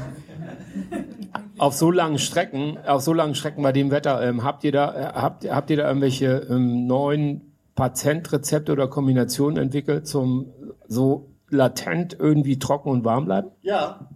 auf 1.58 1.74
so 1.74 1.89
langen 1.89 2.20
Strecken, 2.20 2.78
auf 2.86 3.02
so 3.02 3.13
langen 3.13 3.34
Strecken 3.34 3.63
bei 3.63 3.72
dem 3.72 3.89
Wetter, 3.89 4.22
ähm, 4.22 4.44
habt 4.44 4.63
ihr 4.63 4.72
da, 4.72 4.94
äh, 4.94 5.13
habt, 5.13 5.50
habt 5.50 5.70
ihr 5.70 5.78
da 5.78 5.88
irgendwelche 5.88 6.46
ähm, 6.50 6.86
neuen 6.86 7.55
Patentrezepte 7.75 8.71
oder 8.71 8.88
Kombinationen 8.88 9.57
entwickelt 9.61 10.07
zum 10.07 10.53
so 10.88 11.31
latent 11.49 12.17
irgendwie 12.17 12.57
trocken 12.57 12.89
und 12.89 13.03
warm 13.03 13.25
bleiben? 13.25 13.51
Ja, 13.61 14.09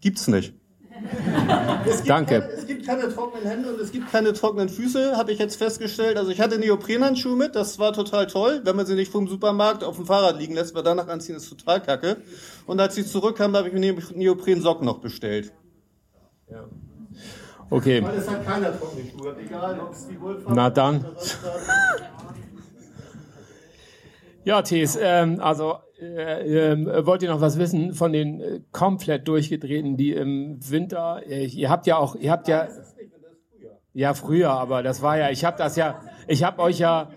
gibt's 0.00 0.28
nicht. 0.28 0.54
Es 1.86 1.96
gibt 1.96 2.10
Danke. 2.10 2.40
Keine, 2.40 2.52
es 2.52 2.66
gibt 2.66 2.86
keine 2.86 3.08
trockenen 3.08 3.46
Hände 3.46 3.72
und 3.72 3.80
es 3.80 3.90
gibt 3.90 4.12
keine 4.12 4.34
trockenen 4.34 4.68
Füße, 4.68 5.16
habe 5.16 5.32
ich 5.32 5.38
jetzt 5.38 5.56
festgestellt. 5.56 6.18
Also 6.18 6.30
ich 6.30 6.40
hatte 6.40 6.58
Neoprenhandschuhe 6.58 7.36
mit, 7.36 7.56
das 7.56 7.78
war 7.78 7.94
total 7.94 8.26
toll. 8.26 8.60
Wenn 8.64 8.76
man 8.76 8.84
sie 8.84 8.94
nicht 8.94 9.10
vom 9.10 9.26
Supermarkt 9.26 9.82
auf 9.82 9.96
dem 9.96 10.04
Fahrrad 10.04 10.38
liegen 10.38 10.54
lässt, 10.54 10.74
weil 10.74 10.82
danach 10.82 11.08
anziehen 11.08 11.36
ist 11.36 11.48
total 11.48 11.80
kacke. 11.80 12.18
Und 12.66 12.80
als 12.80 12.96
sie 12.96 13.06
zurückkamen, 13.06 13.56
habe 13.56 13.68
ich 13.68 13.74
mir 13.74 13.96
Neoprensocken 14.14 14.84
noch 14.84 14.98
bestellt. 14.98 15.52
Okay, 17.70 18.02
Weil 18.02 18.18
es 18.18 18.28
hat 18.28 18.44
keiner 18.44 18.78
trockene 18.78 19.04
Schuhe, 19.08 19.36
egal 19.42 19.80
ob 19.80 19.92
es 19.92 20.06
die 20.06 20.20
Wohlfahrt 20.20 20.54
Na 20.54 20.68
dann. 20.68 21.04
ja, 24.50 24.62
Thies, 24.62 24.98
ähm, 25.00 25.38
also 25.40 25.76
äh, 26.00 26.72
ähm, 26.72 26.90
wollt 27.06 27.22
ihr 27.22 27.30
noch 27.30 27.40
was 27.40 27.56
wissen 27.56 27.94
von 27.94 28.12
den 28.12 28.40
äh, 28.40 28.60
komplett 28.72 29.28
durchgedrehten, 29.28 29.96
die 29.96 30.12
im 30.12 30.58
Winter, 30.68 31.22
äh, 31.24 31.46
ihr 31.46 31.70
habt 31.70 31.86
ja 31.86 31.98
auch, 31.98 32.16
ihr 32.16 32.32
habt 32.32 32.48
ja, 32.48 32.66
ja 33.94 34.12
früher, 34.12 34.50
aber 34.50 34.82
das 34.82 35.02
war 35.02 35.16
ja, 35.16 35.30
ich 35.30 35.44
habe 35.44 35.56
das 35.56 35.76
ja, 35.76 36.00
ich 36.26 36.42
habe 36.42 36.60
euch 36.62 36.80
ja, 36.80 37.10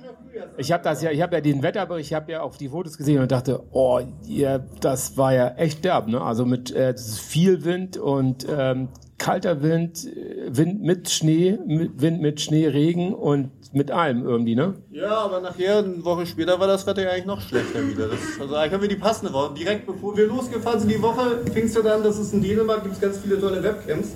ich 0.57 0.71
habe 0.71 0.83
das 0.83 1.01
ja, 1.01 1.09
ich 1.09 1.23
habe 1.23 1.33
ja 1.33 1.41
diesen 1.41 1.63
Wetterbericht, 1.63 2.11
ich 2.11 2.13
habe 2.13 2.31
ja 2.31 2.41
auch 2.43 2.55
die 2.55 2.69
Fotos 2.69 2.99
gesehen 2.99 3.19
und 3.19 3.31
dachte, 3.31 3.63
oh, 3.71 3.99
ihr, 4.27 4.63
das 4.79 5.17
war 5.17 5.33
ja 5.33 5.55
echt 5.55 5.83
derb, 5.83 6.07
ne? 6.07 6.21
Also 6.21 6.45
mit 6.45 6.71
äh, 6.71 6.93
viel 6.95 7.65
Wind 7.65 7.97
und 7.97 8.45
ähm, 8.47 8.89
kalter 9.17 9.63
Wind, 9.63 10.05
äh, 10.05 10.55
Wind 10.55 10.83
mit 10.83 11.09
Schnee, 11.09 11.57
mit, 11.65 11.99
Wind 11.99 12.21
mit 12.21 12.41
Schnee, 12.41 12.67
Regen 12.67 13.15
und 13.15 13.49
mit 13.73 13.89
allem 13.91 14.25
irgendwie, 14.25 14.55
ne? 14.55 14.75
Ja, 14.91 15.17
aber 15.17 15.41
nachher, 15.41 15.79
eine 15.79 16.05
Woche 16.05 16.25
später, 16.25 16.59
war 16.59 16.67
das 16.67 16.85
Wetter 16.85 17.01
ja 17.01 17.09
eigentlich 17.09 17.25
noch 17.25 17.41
schlechter 17.41 17.85
wieder. 17.87 18.07
Das, 18.07 18.19
also 18.39 18.55
eigentlich 18.55 18.73
haben 18.73 18.81
wir 18.81 18.89
die 18.89 18.95
passende 18.95 19.33
Woche. 19.33 19.55
Direkt 19.55 19.87
bevor 19.87 20.15
wir 20.15 20.27
losgefahren 20.27 20.79
sind, 20.79 20.91
die 20.91 21.01
Woche 21.01 21.39
fing 21.51 21.65
es 21.65 21.73
ja 21.73 21.81
dann, 21.81 22.03
dass 22.03 22.17
es 22.17 22.31
in 22.33 22.41
Dänemark 22.41 22.83
gibt 22.83 23.01
ganz 23.01 23.17
viele 23.17 23.39
tolle 23.39 23.63
Webcams. 23.63 24.13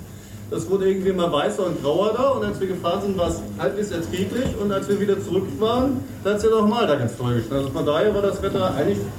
Das 0.49 0.69
wurde 0.69 0.89
irgendwie 0.89 1.09
immer 1.09 1.31
weißer 1.31 1.65
und 1.65 1.81
grauer 1.81 2.13
da 2.15 2.29
und 2.29 2.45
als 2.45 2.59
wir 2.59 2.67
gefahren 2.67 3.01
sind, 3.01 3.17
war 3.17 3.27
es 3.29 3.41
halbwegs 3.57 3.91
erträglich 3.91 4.55
und 4.61 4.71
als 4.71 4.87
wir 4.87 4.99
wieder 4.99 5.19
zurück 5.19 5.47
waren, 5.59 5.99
da 6.23 6.29
hat 6.29 6.37
es 6.37 6.43
ja 6.43 6.49
nochmal 6.51 6.87
da 6.87 6.95
ganz 6.95 7.17
toll 7.17 7.35
geschneit. 7.35 7.59
Also 7.59 7.69
von 7.71 7.85
daher 7.85 8.13
war 8.13 8.21
das 8.21 8.41
Wetter 8.41 8.73
eigentlich 8.73 8.99
gut. 8.99 9.09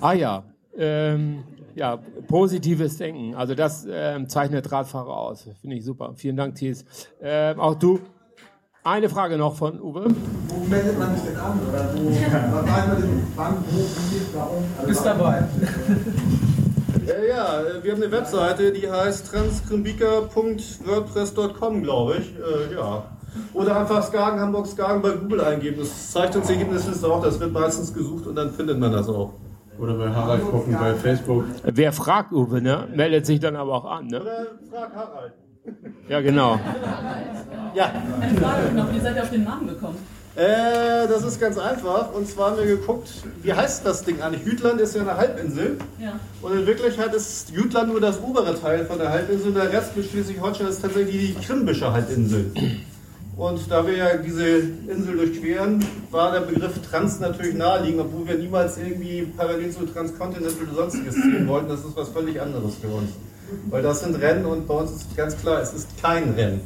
Ah 0.00 0.12
ja, 0.12 0.42
ähm, 0.78 1.44
ja, 1.74 1.98
positives 2.28 2.96
Denken. 2.96 3.34
Also 3.34 3.54
das 3.54 3.86
ähm, 3.88 4.28
zeichnet 4.28 4.72
Radfahrer 4.72 5.16
aus. 5.16 5.48
Finde 5.60 5.76
ich 5.76 5.84
super. 5.84 6.12
Vielen 6.16 6.36
Dank, 6.36 6.56
Thies. 6.56 6.84
Ähm, 7.20 7.60
auch 7.60 7.74
du. 7.74 8.00
Eine 8.82 9.08
Frage 9.08 9.36
noch 9.36 9.56
von 9.56 9.80
Uwe. 9.80 10.06
Wo 10.48 10.64
meldet 10.68 10.98
man 10.98 11.14
sich 11.16 11.24
denn 11.24 11.36
an? 11.36 11.60
Oder 11.68 11.92
wo, 11.94 12.08
wann 12.52 12.66
wann, 13.34 13.56
wo, 13.70 13.80
wie, 13.80 14.20
warum? 14.32 14.64
Also 14.76 14.88
Bist 14.88 15.04
dabei. 15.04 15.44
Äh, 17.06 17.28
ja, 17.28 17.60
äh, 17.60 17.82
wir 17.82 17.92
haben 17.92 18.02
eine 18.02 18.12
Webseite, 18.12 18.72
die 18.72 18.90
heißt 18.90 19.30
transkrimbika.wordpress.com, 19.30 21.82
glaube 21.82 22.16
ich. 22.16 22.34
Äh, 22.36 22.72
ja. 22.74 23.04
Oder 23.52 23.78
einfach 23.78 24.02
Skagen, 24.02 24.40
Hamburg 24.40 24.66
Skagen 24.66 25.02
bei 25.02 25.10
Google 25.10 25.42
eingeben. 25.42 25.80
Das 25.80 26.10
zeigt 26.10 26.34
uns 26.36 26.46
die 26.46 26.54
Ergebnisliste 26.54 27.06
auch. 27.06 27.22
Das 27.22 27.38
wird 27.38 27.52
meistens 27.52 27.92
gesucht 27.92 28.26
und 28.26 28.34
dann 28.34 28.50
findet 28.50 28.78
man 28.78 28.92
das 28.92 29.06
auch. 29.08 29.34
Oder 29.78 29.94
bei 29.94 30.08
Harald 30.10 30.42
gucken 30.42 30.76
bei 30.78 30.94
Facebook. 30.94 31.44
Wer 31.64 31.92
fragt 31.92 32.32
Uwe, 32.32 32.60
ne? 32.60 32.88
Meldet 32.94 33.26
sich 33.26 33.40
dann 33.40 33.56
aber 33.56 33.74
auch 33.74 33.84
an, 33.84 34.06
ne? 34.06 34.20
Oder 34.20 34.46
frag 34.70 34.94
Harald. 34.94 35.32
Ja, 36.08 36.20
genau. 36.20 36.60
Ja. 37.74 37.92
Eine 38.20 38.38
Frage 38.38 38.72
noch, 38.74 38.92
wie 38.92 39.00
seid 39.00 39.16
ihr 39.16 39.22
auf 39.22 39.30
den 39.30 39.44
Namen 39.44 39.66
gekommen? 39.68 39.96
Äh, 40.36 41.08
das 41.08 41.22
ist 41.24 41.40
ganz 41.40 41.56
einfach. 41.58 42.12
Und 42.12 42.28
zwar 42.28 42.50
haben 42.50 42.58
wir 42.58 42.66
geguckt, 42.66 43.08
wie 43.42 43.52
heißt 43.52 43.86
das 43.86 44.04
Ding 44.04 44.20
eigentlich? 44.20 44.44
Jütland 44.44 44.80
ist 44.80 44.94
ja 44.94 45.00
eine 45.02 45.16
Halbinsel. 45.16 45.78
Ja. 45.98 46.20
Und 46.42 46.52
in 46.52 46.66
Wirklichkeit 46.66 47.14
ist 47.14 47.50
Jütland 47.50 47.90
nur 47.90 48.00
das 48.00 48.20
obere 48.20 48.58
Teil 48.58 48.84
von 48.84 48.98
der 48.98 49.10
Halbinsel. 49.10 49.52
Der 49.52 49.72
Rest 49.72 49.96
mit 49.96 50.06
Schleswig-Holstein 50.06 50.68
ist 50.68 50.82
tatsächlich 50.82 51.34
die 51.34 51.46
Krimbische 51.46 51.90
Halbinsel. 51.90 52.52
Und 53.36 53.70
da 53.70 53.86
wir 53.86 53.96
ja 53.96 54.16
diese 54.16 54.46
Insel 54.88 55.18
durchqueren, 55.18 55.84
war 56.10 56.32
der 56.32 56.40
Begriff 56.40 56.72
Trans 56.90 57.20
natürlich 57.20 57.54
naheliegend, 57.54 58.00
obwohl 58.00 58.26
wir 58.26 58.38
niemals 58.38 58.78
irgendwie 58.78 59.28
parallel 59.36 59.70
zu 59.70 59.84
Transcontinental 59.84 60.54
oder 60.62 60.74
sonstiges 60.74 61.14
ziehen 61.14 61.46
wollten. 61.46 61.68
Das 61.68 61.80
ist 61.80 61.94
was 61.94 62.08
völlig 62.08 62.40
anderes 62.40 62.76
für 62.76 62.88
uns. 62.88 63.10
Weil 63.68 63.82
das 63.82 64.00
sind 64.00 64.18
Rennen 64.20 64.46
und 64.46 64.66
bei 64.66 64.74
uns 64.74 64.92
ist 64.92 65.14
ganz 65.16 65.36
klar, 65.36 65.60
es 65.60 65.74
ist 65.74 66.02
kein 66.02 66.30
Rennen. 66.30 66.62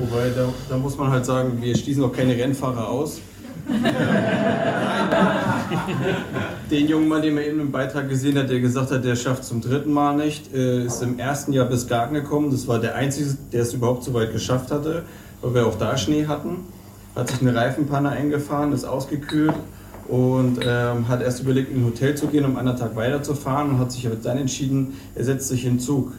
Wobei, 0.00 0.30
da, 0.34 0.48
da 0.68 0.76
muss 0.76 0.98
man 0.98 1.12
halt 1.12 1.24
sagen, 1.24 1.62
wir 1.62 1.76
schließen 1.76 2.02
auch 2.02 2.12
keine 2.12 2.36
Rennfahrer 2.36 2.88
aus. 2.88 3.20
Den 6.70 6.86
jungen 6.86 7.08
Mann, 7.08 7.22
den 7.22 7.34
man 7.34 7.44
eben 7.44 7.60
im 7.60 7.72
Beitrag 7.72 8.10
gesehen 8.10 8.36
hat, 8.36 8.50
der 8.50 8.60
gesagt 8.60 8.90
hat, 8.90 9.02
der 9.02 9.16
schafft 9.16 9.44
zum 9.44 9.62
dritten 9.62 9.90
Mal 9.90 10.16
nicht, 10.16 10.52
äh, 10.52 10.84
ist 10.84 11.02
im 11.02 11.18
ersten 11.18 11.54
Jahr 11.54 11.64
bis 11.64 11.86
Garten 11.86 12.12
gekommen. 12.12 12.50
Das 12.50 12.68
war 12.68 12.78
der 12.78 12.94
Einzige, 12.94 13.38
der 13.52 13.62
es 13.62 13.72
überhaupt 13.72 14.04
so 14.04 14.12
weit 14.12 14.32
geschafft 14.32 14.70
hatte, 14.70 15.04
weil 15.40 15.54
wir 15.54 15.66
auch 15.66 15.78
da 15.78 15.96
Schnee 15.96 16.26
hatten. 16.26 16.66
Hat 17.16 17.30
sich 17.30 17.40
eine 17.40 17.54
Reifenpanne 17.54 18.10
eingefahren, 18.10 18.72
ist 18.72 18.84
ausgekühlt 18.84 19.54
und 20.08 20.58
ähm, 20.62 21.08
hat 21.08 21.22
erst 21.22 21.40
überlegt, 21.40 21.70
in 21.70 21.78
ein 21.78 21.86
Hotel 21.86 22.14
zu 22.16 22.26
gehen, 22.26 22.44
um 22.44 22.58
einen 22.58 22.76
Tag 22.76 22.94
weiterzufahren 22.96 23.70
und 23.70 23.78
hat 23.78 23.90
sich 23.90 24.06
dann 24.22 24.36
entschieden, 24.36 24.98
er 25.14 25.24
setzt 25.24 25.48
sich 25.48 25.64
in 25.64 25.74
den 25.74 25.80
Zug. 25.80 26.12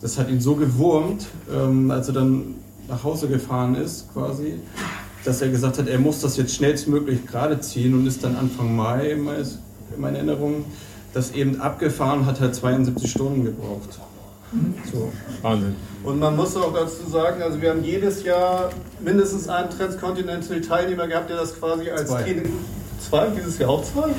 Das 0.00 0.18
hat 0.18 0.30
ihn 0.30 0.40
so 0.40 0.54
gewurmt, 0.54 1.26
ähm, 1.52 1.90
als 1.90 2.06
er 2.06 2.14
dann 2.14 2.54
nach 2.88 3.02
Hause 3.02 3.26
gefahren 3.26 3.74
ist, 3.74 4.12
quasi, 4.12 4.54
dass 5.24 5.42
er 5.42 5.48
gesagt 5.48 5.78
hat, 5.78 5.88
er 5.88 5.98
muss 5.98 6.20
das 6.20 6.36
jetzt 6.36 6.54
schnellstmöglich 6.54 7.26
gerade 7.26 7.58
ziehen 7.58 7.94
und 7.94 8.06
ist 8.06 8.22
dann 8.22 8.36
Anfang 8.36 8.76
Mai, 8.76 9.16
in 9.94 10.00
meiner 10.00 10.18
Erinnerung, 10.18 10.64
das 11.12 11.32
eben 11.32 11.60
abgefahren 11.60 12.26
hat 12.26 12.40
halt 12.40 12.54
72 12.54 13.10
Stunden 13.10 13.44
gebraucht. 13.44 13.98
So. 14.92 15.12
Wahnsinn. 15.42 15.74
Und 16.04 16.18
man 16.18 16.36
muss 16.36 16.56
auch 16.56 16.72
dazu 16.72 17.08
sagen, 17.10 17.42
also 17.42 17.60
wir 17.60 17.70
haben 17.70 17.82
jedes 17.82 18.22
Jahr 18.24 18.70
mindestens 19.00 19.48
einen 19.48 19.70
Transcontinental-Teilnehmer 19.70 21.08
gehabt, 21.08 21.30
der 21.30 21.38
das 21.38 21.58
quasi 21.58 21.90
als 21.90 22.08
Zwei. 22.08 22.22
Training. 22.22 22.52
Zwei? 23.00 23.28
Dieses 23.28 23.58
Jahr 23.58 23.70
auch 23.70 23.84
zwei? 23.84 24.08
Ja. 24.08 24.14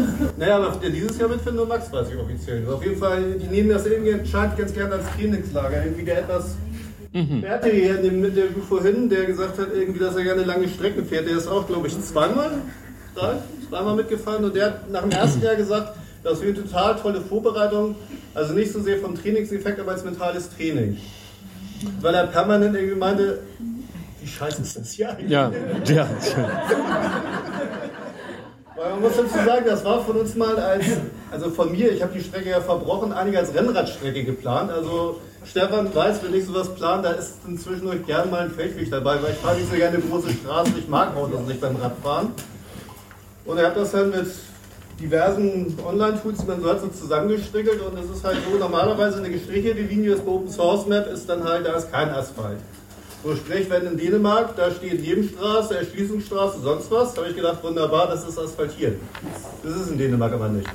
Naja, 0.36 0.56
aber 0.56 0.76
der 0.76 0.90
dieses 0.90 1.18
Jahr 1.18 1.28
mitfindet 1.28 1.56
nur 1.56 1.66
Max, 1.66 1.92
weiß 1.92 2.08
ich 2.10 2.18
offiziell. 2.18 2.68
Auf 2.68 2.82
jeden 2.82 2.98
Fall, 2.98 3.34
die 3.34 3.46
nehmen 3.46 3.68
das 3.68 3.86
irgendwie 3.86 4.14
anscheinend 4.14 4.56
ganz 4.58 4.72
gerne 4.74 4.94
als 4.94 5.04
Trainingslager. 5.16 5.84
Irgendwie 5.84 6.04
der 6.04 6.18
etwas. 6.18 6.56
Wer 7.12 7.50
hatte 7.50 7.68
hier 7.68 7.98
in 7.98 8.02
dem 8.04 8.24
Interview 8.24 8.62
vorhin, 8.66 9.10
der 9.10 9.26
gesagt 9.26 9.58
hat, 9.58 9.68
irgendwie, 9.74 10.00
dass 10.00 10.16
er 10.16 10.24
gerne 10.24 10.44
lange 10.44 10.66
Strecken 10.66 11.04
fährt. 11.04 11.26
Der 11.28 11.36
ist 11.36 11.46
auch, 11.46 11.66
glaube 11.66 11.88
ich, 11.88 12.00
zweimal, 12.00 12.52
drei, 13.14 13.34
zweimal 13.72 13.96
mitgefahren 13.96 14.44
und 14.44 14.54
der 14.54 14.66
hat 14.66 14.90
nach 14.90 15.00
dem 15.00 15.12
ersten 15.12 15.40
Jahr 15.40 15.56
gesagt, 15.56 15.96
das 16.22 16.42
wäre 16.42 16.52
eine 16.52 16.62
total 16.62 16.94
tolle 16.96 17.22
Vorbereitung. 17.22 17.94
Also 18.34 18.52
nicht 18.52 18.70
so 18.70 18.80
sehr 18.82 18.98
vom 18.98 19.14
Trainingseffekt, 19.14 19.80
aber 19.80 19.92
als 19.92 20.04
mentales 20.04 20.50
Training. 20.54 20.98
Weil 22.02 22.14
er 22.14 22.26
permanent 22.26 22.76
irgendwie 22.76 22.96
meinte, 22.96 23.38
wie 24.20 24.28
scheiße 24.28 24.60
ist 24.60 24.76
das 24.76 24.92
hier 24.92 25.10
eigentlich? 25.10 25.30
Ja, 25.30 25.50
ja. 25.86 26.06
Weil 28.76 28.90
man 28.90 29.00
muss 29.00 29.12
dazu 29.16 29.44
sagen, 29.44 29.64
das 29.66 29.84
war 29.86 30.04
von 30.04 30.16
uns 30.16 30.34
mal 30.34 30.56
als, 30.58 30.84
also 31.30 31.50
von 31.50 31.72
mir, 31.72 31.92
ich 31.92 32.02
habe 32.02 32.12
die 32.12 32.22
Strecke 32.22 32.50
ja 32.50 32.60
verbrochen, 32.60 33.12
einige 33.12 33.38
als 33.38 33.54
Rennradstrecke 33.54 34.22
geplant. 34.22 34.70
Also 34.70 35.18
Stefan 35.46 35.94
weiß, 35.94 36.22
wenn 36.22 36.34
ich 36.34 36.44
sowas 36.44 36.74
plane, 36.74 37.02
da 37.02 37.10
ist 37.12 37.36
inzwischen 37.48 37.88
euch 37.88 38.04
gern 38.04 38.30
mal 38.30 38.42
ein 38.42 38.50
Feldweg 38.50 38.90
dabei, 38.90 39.22
weil 39.22 39.32
ich 39.32 39.38
fahre 39.38 39.56
nicht 39.56 39.70
so 39.70 39.76
gerne 39.76 39.98
große 39.98 40.30
Straßen, 40.30 40.74
ich 40.78 40.88
mag 40.88 41.16
Autos 41.16 41.46
nicht 41.46 41.60
beim 41.60 41.76
Radfahren. 41.76 42.32
Und 43.44 43.58
er 43.58 43.66
hat 43.66 43.76
das 43.76 43.92
dann 43.92 44.10
mit 44.10 44.26
diversen 45.00 45.76
Online-Tools, 45.84 46.38
die 46.38 46.46
man 46.46 46.62
so 46.62 46.68
hat, 46.68 46.80
so 46.80 46.88
zusammengestrickelt 46.88 47.80
und 47.80 47.98
es 47.98 48.08
ist 48.16 48.24
halt 48.24 48.38
so, 48.48 48.56
normalerweise 48.56 49.18
eine 49.18 49.30
gestrichelte 49.30 49.82
Linie 49.82 50.14
ist 50.14 50.24
bei 50.24 50.30
Open 50.30 50.48
Source 50.48 50.86
Map, 50.86 51.12
ist 51.12 51.28
dann 51.28 51.42
halt, 51.42 51.66
da 51.66 51.74
ist 51.74 51.90
kein 51.90 52.10
Asphalt. 52.10 52.58
So 53.24 53.36
sprich, 53.36 53.70
wenn 53.70 53.86
in 53.86 53.96
Dänemark, 53.96 54.56
da 54.56 54.70
steht 54.70 55.00
Nebenstraße, 55.00 55.76
Erschließungsstraße, 55.76 56.60
sonst 56.60 56.90
was, 56.90 57.16
habe 57.16 57.28
ich 57.28 57.36
gedacht, 57.36 57.62
wunderbar, 57.62 58.08
das 58.08 58.26
ist 58.26 58.38
asphaltiert. 58.38 58.96
Das 59.62 59.76
ist 59.76 59.90
in 59.90 59.98
Dänemark 59.98 60.32
aber 60.32 60.48
nicht. 60.48 60.68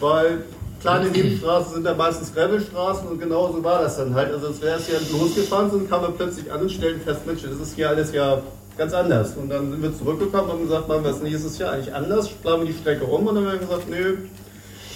Weil 0.00 0.44
kleine 0.80 1.10
Nebenstraßen 1.10 1.74
sind 1.74 1.84
da 1.84 1.94
meistens 1.94 2.34
Gravelstraßen 2.34 3.08
und 3.08 3.18
genau 3.18 3.52
so 3.52 3.62
war 3.62 3.82
das 3.82 3.96
dann 3.96 4.14
halt. 4.14 4.32
Also 4.32 4.48
als 4.48 4.62
wäre 4.62 4.78
es 4.78 4.88
ja 4.88 4.98
losgefahren 5.12 5.70
sind, 5.70 5.90
kam 5.90 6.02
man 6.02 6.14
plötzlich 6.14 6.50
an 6.50 6.62
und 6.62 6.70
stellen 6.70 7.00
fest, 7.00 7.26
Mensch, 7.26 7.42
das 7.42 7.58
ist 7.60 7.74
hier 7.74 7.88
alles 7.90 8.12
ja 8.12 8.40
ganz 8.78 8.94
anders. 8.94 9.36
Und 9.36 9.50
dann 9.50 9.70
sind 9.70 9.82
wir 9.82 9.94
zurückgekommen 9.96 10.44
und 10.44 10.50
haben 10.52 10.62
gesagt, 10.62 10.88
machen 10.88 11.04
wir 11.04 11.10
es 11.10 11.20
nächstes 11.22 11.58
Jahr 11.58 11.72
eigentlich 11.72 11.92
anders, 11.94 12.28
planen 12.28 12.62
wir 12.62 12.72
die 12.72 12.78
Strecke 12.78 13.04
um 13.04 13.26
und 13.26 13.34
dann 13.34 13.44
haben 13.46 13.52
wir 13.52 13.58
gesagt, 13.58 13.90
nö, 13.90 14.16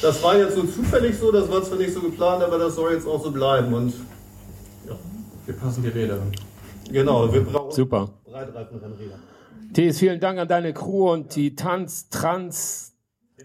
das 0.00 0.22
war 0.22 0.36
jetzt 0.38 0.54
so 0.54 0.62
zufällig 0.64 1.18
so, 1.18 1.30
das 1.30 1.50
war 1.50 1.62
zwar 1.62 1.78
nicht 1.78 1.92
so 1.92 2.00
geplant, 2.00 2.42
aber 2.42 2.58
das 2.58 2.74
soll 2.74 2.92
jetzt 2.92 3.06
auch 3.06 3.22
so 3.22 3.30
bleiben. 3.30 3.72
Und 3.74 3.92
Wir 5.46 5.54
passen 5.54 5.82
die 5.82 5.88
Räder 5.88 6.14
an. 6.14 6.32
genau, 6.90 7.32
wir 7.32 7.44
brauchen 7.44 7.72
Super. 7.72 8.10
Breitreifenrennräder. 8.24 9.18
Thies, 9.74 9.98
vielen 9.98 10.20
Dank 10.20 10.38
an 10.38 10.48
deine 10.48 10.72
Crew 10.72 11.12
und 11.12 11.34
die 11.34 11.54
Tanz, 11.56 12.08
Trans, 12.08 12.92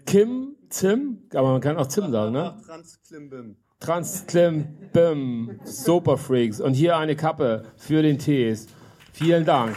Kim, 0.06 0.56
Zim, 0.70 1.18
aber 1.34 1.52
man 1.52 1.60
kann 1.60 1.76
auch 1.76 1.86
Zim 1.88 2.10
sagen, 2.12 2.32
ne? 2.32 2.54
Trans 2.64 2.98
Klimbim. 3.06 3.56
Trans, 3.80 4.26
Klim, 4.26 4.66
Bim, 4.92 5.60
Super 5.64 6.16
Freaks. 6.16 6.60
Und 6.60 6.74
hier 6.74 6.96
eine 6.96 7.14
Kappe 7.14 7.62
für 7.76 8.02
den 8.02 8.18
Tees. 8.18 8.66
Vielen 9.12 9.44
Dank. 9.44 9.76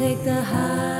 Take 0.00 0.24
the 0.24 0.40
highs 0.40 0.99